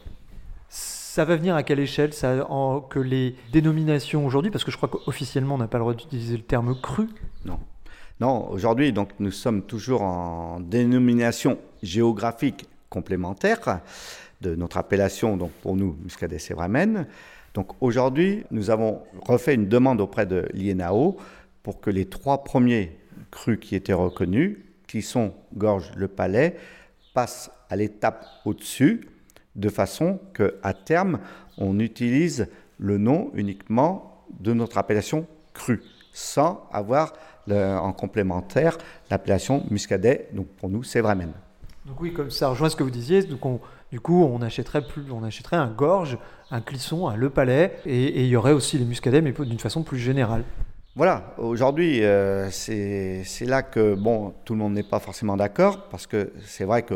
[0.68, 4.76] Ça va venir à quelle échelle ça, en- que les dénominations aujourd'hui, parce que je
[4.76, 7.06] crois qu'officiellement on n'a pas le droit d'utiliser le terme cru,
[7.44, 7.58] Non.
[8.18, 13.82] Non, aujourd'hui, donc, nous sommes toujours en dénomination géographique complémentaire
[14.40, 17.06] de notre appellation, donc pour nous, Muscadet Sévramen.
[17.52, 21.18] Donc aujourd'hui, nous avons refait une demande auprès de l'INAO
[21.62, 22.98] pour que les trois premiers
[23.30, 26.56] crus qui étaient reconnus, qui sont Gorge, le Palais,
[27.12, 29.08] passent à l'étape au-dessus,
[29.56, 31.18] de façon qu'à terme,
[31.58, 32.48] on utilise
[32.78, 37.12] le nom uniquement de notre appellation crue, sans avoir
[37.46, 38.78] le- en complémentaire
[39.10, 41.32] l'appellation Muscadet, donc pour nous, c'est Vramen.
[41.86, 43.60] Donc oui, comme ça rejoint ce que vous disiez, donc on-
[43.92, 46.18] du coup on achèterait, plus, on achèterait un Gorge,
[46.50, 49.58] un Clisson, un Le Palais, et, et il y aurait aussi les muscadets, mais d'une
[49.58, 50.42] façon plus générale.
[50.96, 55.88] Voilà, aujourd'hui, euh, c'est c'est là que bon, tout le monde n'est pas forcément d'accord,
[55.90, 56.94] parce que c'est vrai que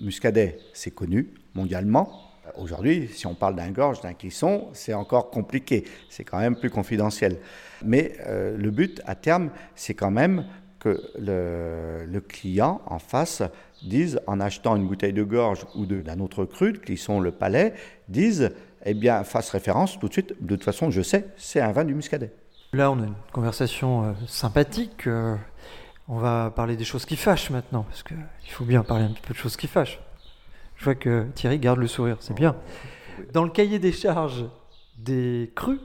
[0.00, 2.27] Muscadet, c'est connu mondialement.
[2.56, 6.70] Aujourd'hui, si on parle d'un gorge, d'un clisson, c'est encore compliqué, c'est quand même plus
[6.70, 7.38] confidentiel.
[7.84, 10.46] Mais euh, le but, à terme, c'est quand même
[10.78, 13.42] que le, client en face
[13.82, 17.32] dise, en achetant une bouteille de gorge ou de- d'un autre cru, le clisson, le
[17.32, 17.74] palais,
[18.08, 18.50] dise,
[18.84, 21.84] eh bien, fasse référence tout de suite, de toute façon, je sais, c'est un vin
[21.84, 22.32] du Muscadet.
[22.74, 25.36] Là on a une conversation euh, sympathique, euh,
[26.06, 28.16] on va parler des choses qui fâchent maintenant, parce qu'il
[28.50, 29.98] faut bien parler un petit peu de choses qui fâchent.
[30.78, 32.54] Je vois que Thierry garde le sourire, c'est bien.
[33.32, 34.44] Dans le cahier des charges
[34.96, 35.80] des crus,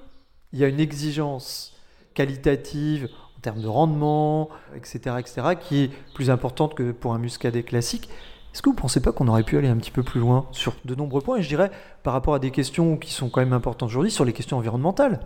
[0.53, 1.75] il y a une exigence
[2.13, 7.63] qualitative en termes de rendement, etc., etc., qui est plus importante que pour un muscadet
[7.63, 8.07] classique.
[8.53, 10.47] Est-ce que vous ne pensez pas qu'on aurait pu aller un petit peu plus loin
[10.51, 11.71] sur de nombreux points, et je dirais
[12.03, 15.21] par rapport à des questions qui sont quand même importantes aujourd'hui, sur les questions environnementales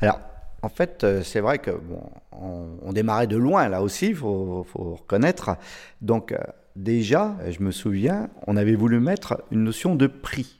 [0.00, 0.18] Alors,
[0.62, 2.02] en fait, euh, c'est vrai que bon,
[2.32, 5.56] on, on démarrait de loin là aussi, il faut, faut reconnaître.
[6.02, 6.38] Donc, euh,
[6.76, 10.56] déjà, je me souviens, on avait voulu mettre une notion de prix.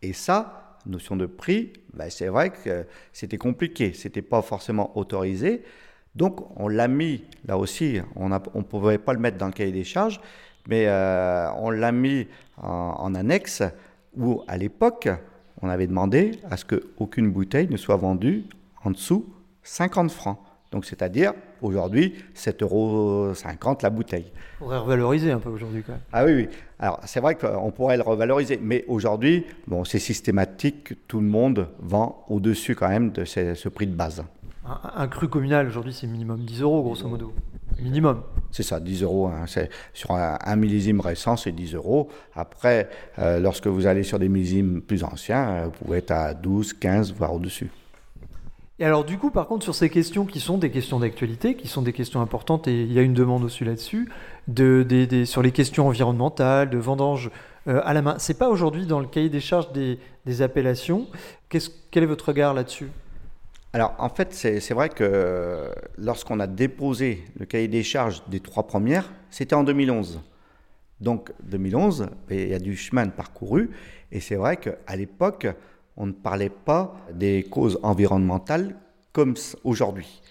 [0.00, 5.64] Et ça, notion de prix, ben, c'est vrai que c'était compliqué, c'était pas forcément autorisé.
[6.14, 9.72] Donc on l'a mis, là aussi, on ne pouvait pas le mettre dans le cahier
[9.72, 10.20] des charges,
[10.68, 13.62] mais euh, on l'a mis en, annexe
[14.16, 15.08] où à l'époque,
[15.60, 18.44] on avait demandé à ce qu'aucune bouteille ne soit vendue
[18.84, 19.26] en dessous
[19.64, 20.38] 50 francs.
[20.70, 23.32] Donc c'est-à-dire aujourd'hui 7,50 euros
[23.82, 24.32] la bouteille.
[24.60, 26.00] On pourrait revaloriser un peu aujourd'hui quand même.
[26.12, 26.48] Ah oui, oui.
[26.78, 31.68] Alors c'est vrai qu'on pourrait le revaloriser, mais aujourd'hui, bon, c'est systématique, tout le monde
[31.80, 34.22] vend au-dessus quand même de ce, prix de base.
[34.94, 37.32] Un, cru communal aujourd'hui c'est minimum 10 euros grosso modo.
[37.80, 38.22] Minimum.
[38.50, 39.28] C'est ça, 10 euros.
[39.28, 39.44] Hein.
[39.92, 42.08] Sur un, millésime récent, c'est 10 euros.
[42.34, 46.34] Après, euh, lorsque vous allez sur des millésimes plus anciens, euh, vous pouvez être à
[46.34, 47.70] 12, 15, voire au-dessus.
[48.80, 51.66] Et alors du coup, par contre, sur ces questions qui sont des questions d'actualité, qui
[51.66, 54.08] sont des questions importantes, et il y a une demande aussi là-dessus,
[54.46, 57.30] de, sur les questions environnementales, de vendange
[57.66, 59.98] euh, à la main, c'est pas aujourd'hui dans le cahier des charges des,
[60.42, 61.08] appellations.
[61.48, 62.88] quel est votre regard là-dessus?
[63.72, 68.66] Alors en fait, c'est vrai que lorsqu'on a déposé le cahier des charges des trois
[68.66, 70.20] premières, c'était en 2011.
[71.00, 73.70] Donc 2011, il y a du chemin parcouru,
[74.12, 75.48] et c'est vrai qu'à l'époque,
[75.98, 78.76] on ne parlait pas des causes environnementales
[79.12, 79.34] comme
[79.64, 80.22] aujourd'hui.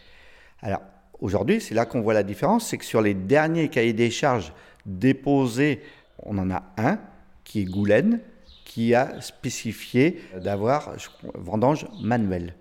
[0.62, 0.82] Alors
[1.20, 4.54] aujourd'hui, c'est là qu'on voit la différence, c'est que sur les derniers cahiers des charges
[4.86, 5.82] déposés,
[6.24, 7.00] on en a un
[7.44, 8.22] qui est Goulen,
[8.64, 10.94] qui a spécifié d'avoir
[11.36, 12.56] vendange manuelle.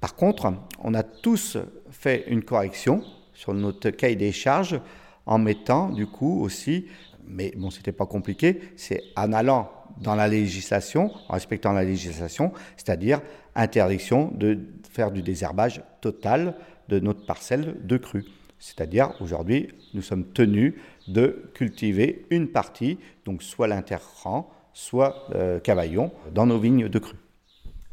[0.00, 1.58] Par contre, on a tous
[1.90, 3.02] fait une correction
[3.34, 4.80] sur notre cahier des charges
[5.26, 6.86] en mettant du coup aussi,
[7.26, 12.52] mais bon, c'était pas compliqué, c'est en allant dans la législation, en respectant la législation,
[12.76, 13.20] c'est-à-dire
[13.54, 14.58] interdiction de
[14.90, 16.54] faire du désherbage total
[16.88, 18.24] de notre parcelle de cru.
[18.58, 20.74] C'est-à-dire aujourd'hui, nous sommes tenus
[21.08, 27.16] de cultiver une partie, donc soit l'interrang, soit euh, cavaillon, dans nos vignes de cru.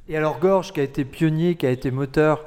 [0.10, 2.46] Et alors Gorge, qui a été pionnier, qui a été moteur,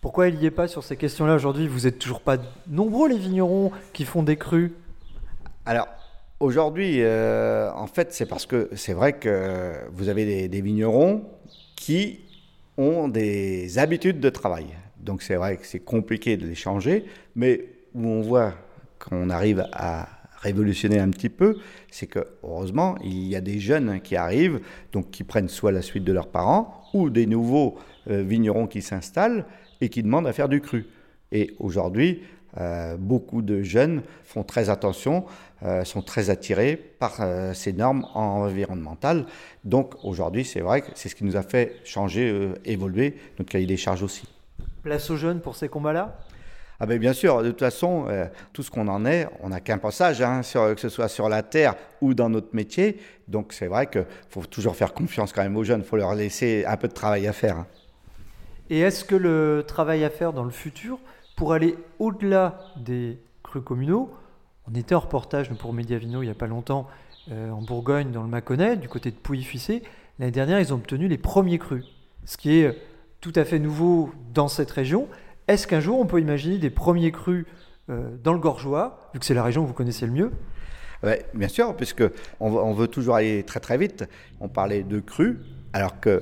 [0.00, 1.66] pourquoi il n'y est pas sur ces questions-là aujourd'hui?
[1.66, 2.36] Vous n'êtes toujours pas
[2.68, 4.70] nombreux les vignerons qui font des crus
[5.66, 5.88] Alors
[6.40, 11.24] aujourd'hui, euh, en fait, c'est parce que c'est vrai que vous avez des, vignerons
[11.76, 12.20] qui
[12.76, 14.66] ont des habitudes de travail.
[15.00, 18.54] Donc c'est vrai que c'est compliqué de les changer, mais où on voit
[18.98, 20.08] qu'on arrive à
[20.40, 21.56] révolutionner un petit peu,
[21.90, 24.60] c'est que heureusement, il y a des jeunes qui arrivent,
[24.92, 27.76] donc qui prennent soit la suite de leurs parents, ou des nouveaux
[28.08, 29.44] euh, vignerons qui s'installent
[29.80, 30.86] et qui demandent à faire du cru.
[31.32, 32.22] Et aujourd'hui,
[32.58, 35.24] euh, beaucoup de jeunes font très attention,
[35.62, 37.20] euh, sont très attirés par
[37.54, 39.26] ces normes environnementales.
[39.64, 43.66] Donc aujourd'hui, c'est vrai que c'est ce qui nous a fait changer, évoluer notre cahier
[43.66, 44.26] des charges aussi.
[44.82, 46.18] Place aux jeunes pour ces combats-là?
[46.80, 49.58] Ah ben bien sûr, de toute façon, euh, tout ce qu'on en est, on n'a
[49.58, 53.00] qu'un passage, hein, que ce soit sur la terre ou dans notre métier.
[53.26, 56.14] Donc c'est vrai qu'il faut toujours faire confiance quand même aux jeunes, il faut leur
[56.14, 57.56] laisser un peu de travail à faire.
[57.56, 57.66] Hein.
[58.70, 61.00] Et est-ce que le travail à faire dans le futur,
[61.38, 64.10] pour aller au-delà des crus communaux,
[64.68, 66.88] on était en reportage pour Mediavino il n'y a pas longtemps
[67.30, 69.84] euh, en Bourgogne, dans le Mâconnais, du côté de Pouilly-Fuissé.
[70.18, 71.84] L'année dernière, ils ont obtenu les premiers crus,
[72.24, 72.76] ce qui est
[73.20, 75.06] tout à fait nouveau dans cette région.
[75.46, 77.46] Est-ce qu'un jour on peut imaginer des premiers crus
[77.88, 80.32] euh, dans le Gorgeois, vu que c'est la région que vous connaissez le mieux?
[81.34, 82.02] Bien sûr, puisque
[82.40, 84.04] on, veut toujours aller très très vite.
[84.40, 85.36] On parlait de crus,
[85.72, 86.20] alors que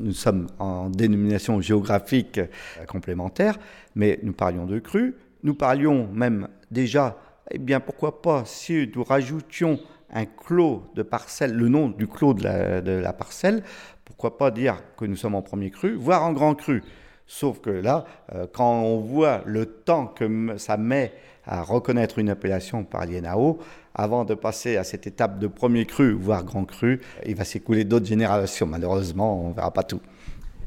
[0.00, 3.58] nous sommes en dénomination géographique euh, complémentaire,
[3.94, 5.14] mais nous parlions de crus.
[5.42, 7.18] Nous parlions même déjà,
[7.50, 9.78] eh bien pourquoi pas, si nous rajoutions
[10.10, 13.62] un clos de parcelle, le nom du clos de la, de la parcelle,
[14.04, 16.82] pourquoi pas dire que nous sommes en premier cru, voire en grand cru.
[17.30, 21.12] Sauf que là, euh, quand on voit le temps que ça met
[21.44, 23.58] à reconnaître une appellation par l'INAO,
[23.94, 27.84] avant de passer à cette étape de premier cru, voire grand cru, il va s'écouler
[27.84, 28.66] d'autres générations.
[28.66, 30.00] Malheureusement, on ne verra pas tout.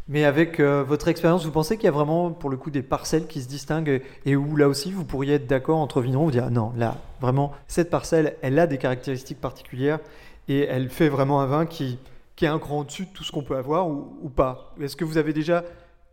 [0.07, 2.83] Mais avec euh, votre expérience, vous pensez qu'il y a vraiment, pour le coup, des
[2.83, 6.31] parcelles qui se distinguent et où, là aussi, vous pourriez être d'accord entre vignerons, vous
[6.31, 9.99] dire non, là, vraiment, cette parcelle, elle a des caractéristiques particulières
[10.47, 11.97] et elle fait vraiment un vin qui,
[12.35, 14.73] qui est un cran au-dessus de tout ce qu'on peut avoir ou pas?
[14.81, 15.63] Est-ce que vous avez déjà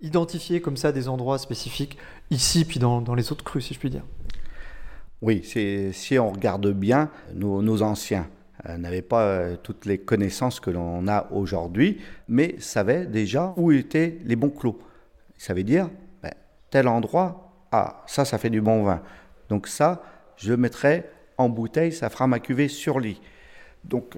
[0.00, 1.98] identifier comme ça des endroits spécifiques
[2.30, 4.04] ici puis dans, dans les autres crues, si je puis dire
[5.22, 8.28] Oui, si on regarde bien, nos, anciens
[8.68, 13.72] euh, n'avaient pas euh, toutes les connaissances que l'on a aujourd'hui, mais savaient déjà où
[13.72, 14.78] étaient les bons clos.
[15.36, 15.88] Ça veut dire,
[16.22, 16.32] ben,
[16.70, 19.02] tel endroit, ah, ça, ça fait du bon vin.
[19.48, 20.02] Donc ça,
[20.36, 21.04] je le mettrai
[21.36, 23.20] en bouteille, ça fera ma cuvée sur lit.
[23.84, 24.14] Donc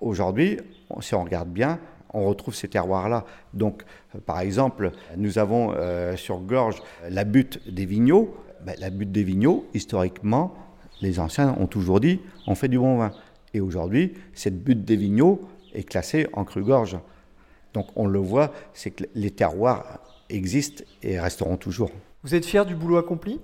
[0.00, 0.58] aujourd'hui,
[1.00, 1.78] si on regarde bien,
[2.14, 3.24] on retrouve ces terroirs-là.
[3.52, 3.84] Donc,
[4.14, 8.34] euh, par exemple, nous avons euh, sur Gorge la butte des vignots.
[8.64, 10.54] Ben, la butte des vignots, historiquement,
[11.02, 13.12] les anciens ont toujours dit on fait du bon vin.
[13.52, 15.40] Et aujourd'hui, cette butte des vignots
[15.74, 16.98] est classée en cru gorge.
[17.72, 20.00] Donc on le voit, c'est que les terroirs
[20.30, 21.90] existent et resteront toujours.
[22.22, 23.40] Vous êtes fier du boulot accompli?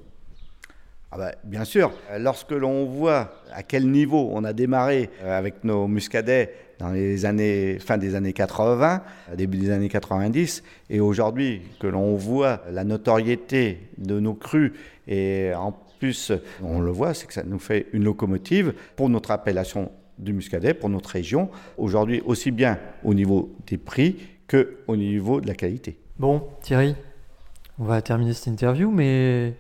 [1.21, 5.87] Bah, bien sûr, lorsque l'on voit à quel niveau on a démarré euh, avec nos
[5.87, 9.03] muscadets dans les années fin des années 80,
[9.37, 14.73] début des années 90, et aujourd'hui que l'on voit la notoriété de nos crus
[15.07, 19.31] et en plus on le voit, c'est que ça nous fait une locomotive pour notre
[19.31, 24.17] appellation du muscadet, pour notre région, aujourd'hui aussi bien au niveau des prix
[24.47, 25.99] que au niveau de la qualité.
[26.19, 26.97] Bon, Thierry,
[27.79, 29.53] on va terminer cette interview, mais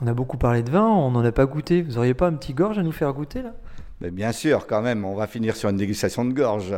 [0.00, 1.82] on a beaucoup parlé de vin, on n'en a pas goûté.
[1.82, 3.54] Vous auriez pas un petit gorge à nous faire goûter là?
[4.00, 6.72] Mais Bien sûr, quand même, on va finir sur une dégustation de gorge.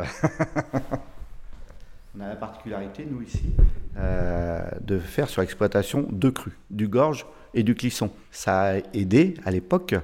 [2.17, 3.51] on a la particularité, nous ici,
[3.97, 8.09] euh, de faire sur l'exploitation deux crus, du gorge et du clisson.
[8.31, 9.95] Ça a aidé à l'époque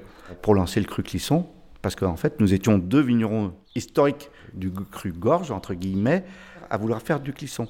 [0.42, 1.46] pour lancer le cru clisson,
[1.80, 6.24] parce qu'en fait, nous étions deux vignerons historiques du cru gorge, entre guillemets,
[6.68, 7.66] à vouloir faire du clisson.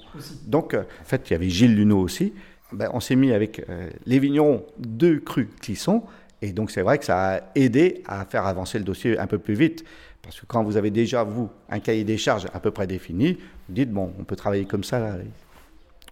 [0.47, 2.33] Donc, en fait, il y avait Gilles Luneau aussi,
[2.73, 6.03] ben, on s'est mis avec euh, les vignerons de cru Clisson.
[6.43, 9.39] Et donc, c'est vrai que ça a aidé à faire avancer le dossier un peu
[9.39, 9.85] plus vite.
[10.23, 13.35] Parce que quand vous avez déjà, vous, un cahier des charges à peu près défini,
[13.69, 15.17] vous dites, bon, on peut travailler comme ça,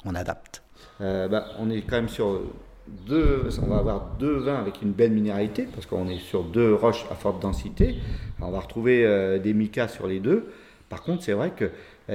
[0.04, 0.62] on adapte.
[1.00, 2.42] Euh, ben, on est quand même sur
[3.06, 6.74] deux, on va avoir deux vins avec une belle minéralité, parce qu'on est sur deux
[6.74, 7.96] roches à forte densité.
[8.40, 10.52] on va retrouver euh, des micas sur les deux.
[10.94, 11.72] Par contre, c'est vrai que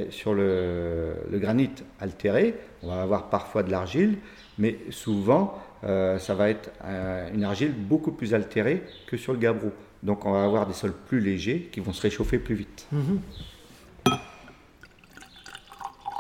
[0.10, 1.70] sur le, granit
[2.00, 4.20] altéré, on va avoir parfois de l'argile,
[4.58, 9.40] mais souvent, euh, ça va être euh, une argile beaucoup plus altérée que sur le
[9.40, 9.74] gabbro.
[10.02, 12.88] Donc on va avoir des sols plus légers qui vont se réchauffer plus vite.
[12.94, 13.20] Mhm.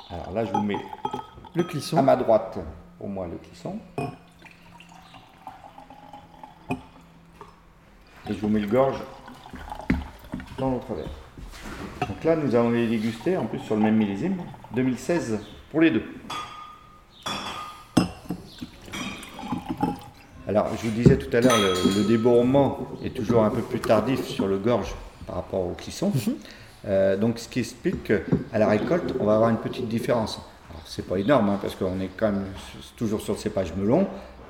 [0.09, 0.83] Alors là, je vous mets
[1.55, 1.95] le clisson.
[1.95, 2.59] À ma droite,
[2.97, 3.79] pour moi, le clisson.
[8.29, 9.01] Et je vous mets le gorge
[10.57, 11.28] dans l'autre verre.
[12.01, 14.35] Donc là, nous allons les déguster en plus sur le même millésime,
[14.75, 15.39] 2016
[15.71, 16.03] pour les deux.
[20.47, 24.25] Alors, je vous disais tout à l'heure, le, débourrement est toujours un peu plus tardif
[24.25, 24.95] sur le gorge
[25.27, 26.11] par rapport au clisson.
[26.13, 26.35] Mhm.
[26.87, 30.41] Euh, donc, ce qui explique qu'à la récolte, on va avoir une petite différence.
[30.71, 32.45] Alors, c'est pas énorme, hein, parce qu'on est quand même
[32.97, 34.07] toujours sur le cépage melon.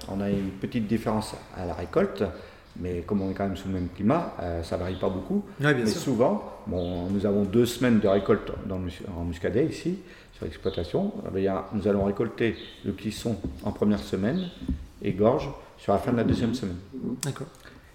[0.08, 2.24] On a une petite différence à la récolte.
[2.78, 5.10] Mais comme on est quand même sous le même climat, euh, ça ne varie pas
[5.10, 5.44] beaucoup.
[5.60, 8.80] mais souvent, bon, nous avons deux semaines de récolte dans
[9.18, 10.00] en muscadet ici,
[10.34, 11.12] sur l'exploitation.
[11.36, 12.56] Eh nous allons récolter
[12.86, 14.50] le clisson en première semaine
[15.02, 16.78] et gorge sur la fin de la deuxième semaine.
[17.24, 17.48] D'accord.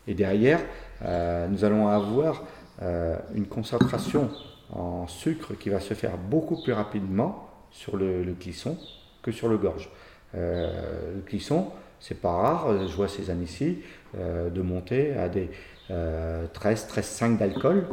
[0.06, 0.60] Et derrière,
[1.02, 2.42] euh, nous allons avoir
[2.82, 4.30] euh, une concentration
[4.72, 8.76] en sucre qui va se faire beaucoup plus rapidement sur le, le clisson
[9.22, 9.90] que sur le gorge.
[10.34, 11.70] le clisson,
[12.00, 13.78] c'est pas rare, je vois ces années-ci,
[14.18, 15.50] euh, de monter à des
[15.88, 17.86] 13, 13,5 d'alcool,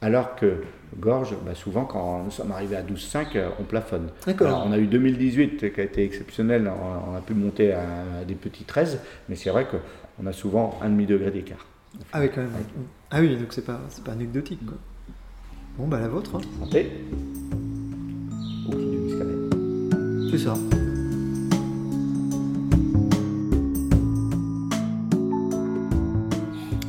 [0.00, 0.62] alors que
[0.96, 4.08] gorge, bah, souvent quand nous sommes arrivés à 12,5, euh, on plafonne.
[4.40, 8.34] Alors, on a eu 2018 qui a été exceptionnel, on, a pu monter à, des
[8.34, 11.66] petits 13, mais c'est vrai qu'on a souvent un demi degré d'écart.
[12.12, 12.50] Ah oui, quand même.
[13.10, 14.64] Ah oui, donc c'est pas, pas anecdotique.
[14.64, 14.76] Quoi.
[15.78, 16.36] Bon, bah la vôtre.
[16.36, 16.40] Hein.
[16.60, 16.90] Santé.
[20.30, 20.54] C'est ça.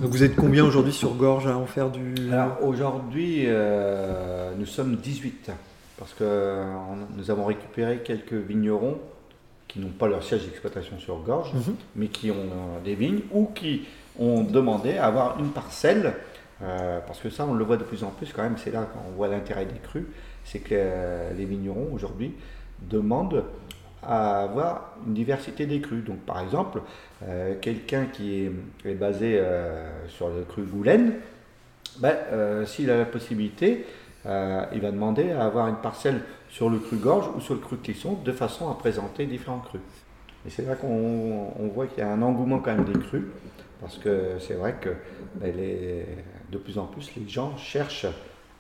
[0.10, 2.16] Vous êtes combien aujourd'hui sur Gorge à en faire du...
[2.32, 5.52] Alors aujourd'hui, euh, nous sommes 18
[5.98, 6.64] parce que
[7.16, 8.98] nous avons récupéré quelques vignerons
[9.68, 11.76] qui n'ont pas leur siège d'exploitation sur Gorge, mhm.
[11.96, 13.86] mais qui ont euh, des vignes ou qui
[14.18, 16.14] ont demandé à avoir une parcelle,
[16.64, 18.88] euh, parce que ça on le voit de plus en plus quand même, c'est là
[18.92, 20.08] qu'on voit l'intérêt des crues,
[20.44, 22.34] c'est que les vignerons aujourd'hui
[22.82, 23.44] demandent
[24.04, 26.04] à avoir une diversité des crus.
[26.04, 26.82] Donc par exemple,
[27.24, 28.50] euh, quelqu'un qui
[28.86, 31.14] est, basé euh, sur le cru Goulaine,
[32.00, 33.86] ben, euh, s'il a la possibilité,
[34.26, 37.78] il va demander à avoir une parcelle sur le cru Gorge ou sur le cru
[37.78, 39.82] Clisson de façon à présenter différents crus.
[40.46, 43.24] Et c'est là qu'on voit qu'il y a un engouement quand même des crus,
[43.82, 44.90] parce que c'est vrai que
[45.36, 45.52] ben,
[46.52, 48.08] de plus en plus les gens cherchent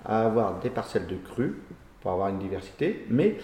[0.06, 1.54] à avoir des parcelles de crus
[2.02, 3.38] pour avoir une diversité, mais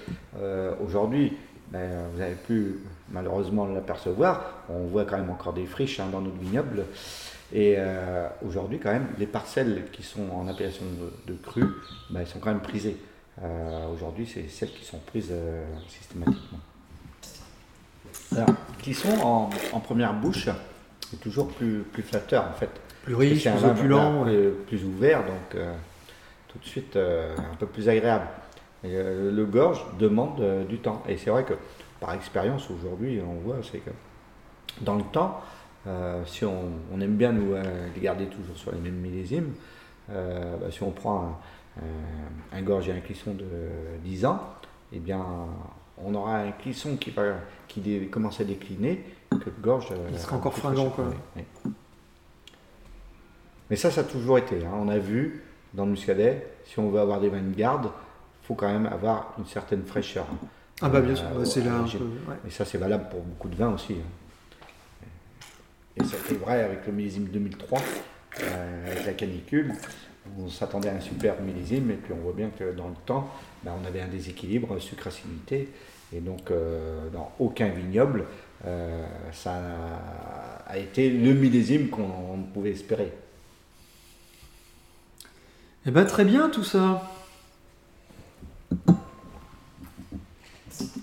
[0.84, 1.34] aujourd'hui
[1.72, 2.80] ben, vous avez pu
[3.12, 4.64] malheureusement l'apercevoir.
[4.70, 6.86] On voit quand même encore des friches hein, dans notre vignoble.
[7.54, 10.86] Et euh, aujourd'hui, quand même, les parcelles qui sont en appellation
[11.28, 11.64] de, cru,
[12.10, 12.98] ben, elles sont quand même prisées.
[13.44, 16.60] Euh, aujourd'hui, c'est celles qui sont prises euh, systématiquement.
[18.36, 18.50] Alors,
[18.82, 20.50] qui sont en, première bouche,
[21.10, 22.70] c'est toujours plus, plus flatteur en fait.
[23.04, 24.24] Plus riche, plus opulent.
[24.24, 25.62] Plus, plus, ouvert, donc
[26.48, 28.26] tout de suite un peu plus agréable.
[28.86, 31.04] Euh, le gorge demande euh, du temps.
[31.08, 31.54] Et c'est vrai que
[32.00, 33.92] par expérience aujourd'hui, on voit, c'est que
[34.82, 35.42] dans le temps,
[35.88, 37.54] euh, si on, aime bien nous
[37.96, 39.54] les garder toujours sur les mêmes millésimes,
[40.10, 41.40] bah, si on prend
[42.52, 43.46] un, gorge et un clisson de
[44.04, 44.42] 10 ans,
[44.92, 45.24] eh bien,
[46.04, 47.36] on aura un clisson qui va
[47.68, 49.88] qui commence à décliner queue de gorge.
[50.12, 51.06] Il sera encore fringant, quoi.
[51.06, 51.72] cher, oui, oui.
[53.70, 54.64] Mais ça, ça a toujours été.
[54.66, 54.72] hein.
[54.78, 57.90] On a vu dans le muscadet, si on veut avoir des vins de garde,
[58.48, 60.26] faut quand même avoir une certaine fraîcheur.
[60.82, 62.04] Ah bah bien sûr, Euh, bah, c'est là un j'ai- peu.
[62.06, 62.36] ouais.
[62.48, 63.94] Et ça, c'est valable pour beaucoup de vins aussi.
[63.94, 65.06] hein.
[65.98, 67.80] Et c'était vrai avec le millésime 2003,
[68.42, 69.74] euh, avec la canicule.
[70.40, 73.30] On s'attendait à un super millésime, et puis on voit bien que dans le temps,
[73.64, 75.70] bah, on avait un déséquilibre sucre-acidité.
[76.14, 78.26] Et donc, euh, dans aucun vignoble,
[79.32, 79.54] ça
[80.68, 83.12] a été le millésime qu'on pouvait espérer.
[85.86, 87.12] Eh ben très bien tout ça.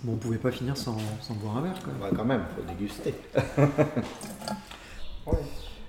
[0.04, 2.02] Bon, on pouvait pas finir sans, sans boire un verre quand même.
[2.02, 3.14] Ouais, quand même, il faut déguster.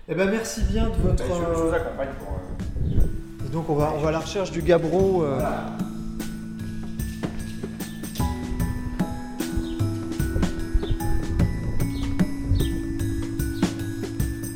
[0.10, 1.24] Eh ben merci bien de votre.
[1.24, 2.34] euh, accompagne pour.
[2.34, 5.24] euh, Et donc on va, on va à la recherche du Gabro.
[5.24, 5.40] euh,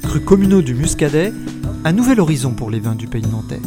[0.03, 1.33] Cru communaux du Muscadet,
[1.83, 3.61] un nouvel horizon pour les vins du pays nantais.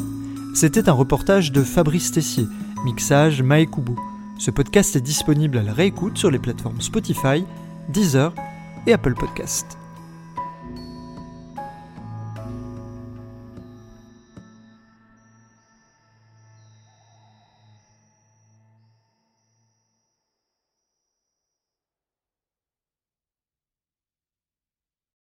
[0.54, 2.46] C'était un reportage de Fabrice Tessier,
[2.84, 3.96] mixage Maekubo.
[4.38, 7.44] Ce podcast est disponible à la réécoute sur les plateformes Spotify,
[7.88, 8.32] Deezer
[8.86, 9.79] et Apple Podcast.